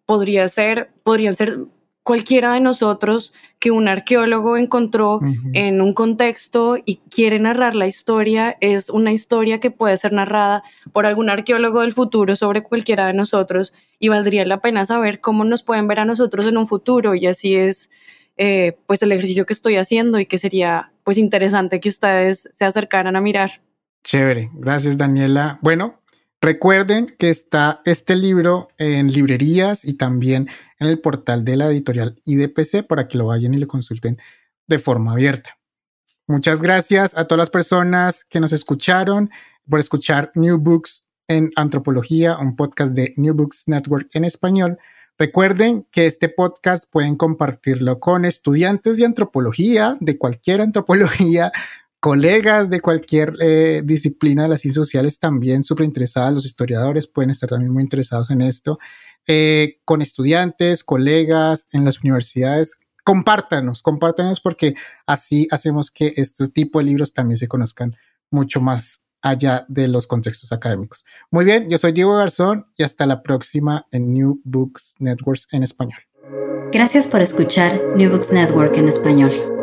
podría 0.05 0.47
ser, 0.47 0.89
podrían 1.03 1.35
ser 1.35 1.59
cualquiera 2.03 2.53
de 2.53 2.59
nosotros 2.59 3.31
que 3.59 3.71
un 3.71 3.87
arqueólogo 3.87 4.57
encontró 4.57 5.17
uh 5.17 5.21
-huh. 5.21 5.51
en 5.53 5.81
un 5.81 5.93
contexto 5.93 6.77
y 6.83 6.97
quiere 7.09 7.39
narrar 7.39 7.75
la 7.75 7.87
historia, 7.87 8.57
es 8.59 8.89
una 8.89 9.13
historia 9.13 9.59
que 9.59 9.69
puede 9.71 9.95
ser 9.97 10.13
narrada 10.13 10.63
por 10.93 11.05
algún 11.05 11.29
arqueólogo 11.29 11.81
del 11.81 11.93
futuro 11.93 12.35
sobre 12.35 12.63
cualquiera 12.63 13.07
de 13.07 13.13
nosotros 13.13 13.73
y 13.99 14.09
valdría 14.09 14.45
la 14.45 14.61
pena 14.61 14.85
saber 14.85 15.19
cómo 15.19 15.43
nos 15.43 15.63
pueden 15.63 15.87
ver 15.87 15.99
a 15.99 16.05
nosotros 16.05 16.47
en 16.47 16.57
un 16.57 16.65
futuro 16.65 17.13
y 17.13 17.27
así 17.27 17.55
es 17.55 17.89
eh, 18.37 18.77
pues 18.87 19.03
el 19.03 19.11
ejercicio 19.11 19.45
que 19.45 19.53
estoy 19.53 19.75
haciendo 19.75 20.19
y 20.19 20.25
que 20.25 20.39
sería 20.39 20.91
pues 21.03 21.19
interesante 21.19 21.79
que 21.79 21.89
ustedes 21.89 22.49
se 22.51 22.65
acercaran 22.65 23.15
a 23.15 23.21
mirar. 23.21 23.61
Chévere, 24.03 24.49
gracias 24.53 24.97
Daniela. 24.97 25.59
Bueno, 25.61 26.00
Recuerden 26.43 27.13
que 27.19 27.29
está 27.29 27.83
este 27.85 28.15
libro 28.15 28.69
en 28.79 29.11
librerías 29.11 29.85
y 29.85 29.93
también 29.93 30.49
en 30.79 30.87
el 30.87 30.99
portal 30.99 31.45
de 31.45 31.55
la 31.55 31.67
editorial 31.67 32.19
IDPC 32.25 32.87
para 32.87 33.07
que 33.07 33.19
lo 33.19 33.27
vayan 33.27 33.53
y 33.53 33.57
lo 33.57 33.67
consulten 33.67 34.17
de 34.65 34.79
forma 34.79 35.11
abierta. 35.11 35.59
Muchas 36.25 36.63
gracias 36.63 37.15
a 37.15 37.25
todas 37.25 37.37
las 37.37 37.49
personas 37.51 38.25
que 38.25 38.39
nos 38.39 38.53
escucharon 38.53 39.29
por 39.69 39.79
escuchar 39.79 40.31
New 40.33 40.57
Books 40.57 41.03
en 41.27 41.51
Antropología, 41.55 42.35
un 42.39 42.55
podcast 42.55 42.95
de 42.95 43.13
New 43.17 43.35
Books 43.35 43.65
Network 43.67 44.09
en 44.13 44.25
español. 44.25 44.79
Recuerden 45.19 45.85
que 45.91 46.07
este 46.07 46.27
podcast 46.27 46.89
pueden 46.89 47.17
compartirlo 47.17 47.99
con 47.99 48.25
estudiantes 48.25 48.97
de 48.97 49.05
antropología, 49.05 49.95
de 49.99 50.17
cualquier 50.17 50.61
antropología, 50.61 51.51
colegas 52.01 52.71
de 52.71 52.81
cualquier 52.81 53.35
eh, 53.39 53.83
disciplina 53.85 54.43
de 54.43 54.49
las 54.49 54.61
ciencias 54.61 54.87
sociales 54.87 55.19
también 55.19 55.63
súper 55.63 55.85
interesadas, 55.85 56.33
los 56.33 56.45
historiadores 56.45 57.07
pueden 57.07 57.29
estar 57.29 57.47
también 57.47 57.71
muy 57.71 57.83
interesados 57.83 58.31
en 58.31 58.41
esto, 58.41 58.79
eh, 59.27 59.79
con 59.85 60.01
estudiantes, 60.01 60.83
colegas 60.83 61.67
en 61.71 61.85
las 61.85 61.99
universidades. 62.03 62.79
Compártanos, 63.03 63.83
compártanos 63.83 64.41
porque 64.41 64.73
así 65.05 65.47
hacemos 65.51 65.91
que 65.91 66.13
este 66.17 66.47
tipo 66.49 66.79
de 66.79 66.85
libros 66.85 67.13
también 67.13 67.37
se 67.37 67.47
conozcan 67.47 67.95
mucho 68.31 68.61
más 68.61 69.05
allá 69.21 69.65
de 69.69 69.87
los 69.87 70.07
contextos 70.07 70.51
académicos. 70.51 71.05
Muy 71.29 71.45
bien, 71.45 71.69
yo 71.69 71.77
soy 71.77 71.91
Diego 71.91 72.17
Garzón 72.17 72.65
y 72.77 72.83
hasta 72.83 73.05
la 73.05 73.21
próxima 73.21 73.85
en 73.91 74.11
New 74.11 74.41
Books 74.43 74.95
Networks 74.97 75.47
en 75.51 75.61
español. 75.61 75.99
Gracias 76.71 77.05
por 77.05 77.21
escuchar 77.21 77.79
New 77.95 78.09
Books 78.09 78.31
Network 78.31 78.75
en 78.77 78.89
español. 78.89 79.60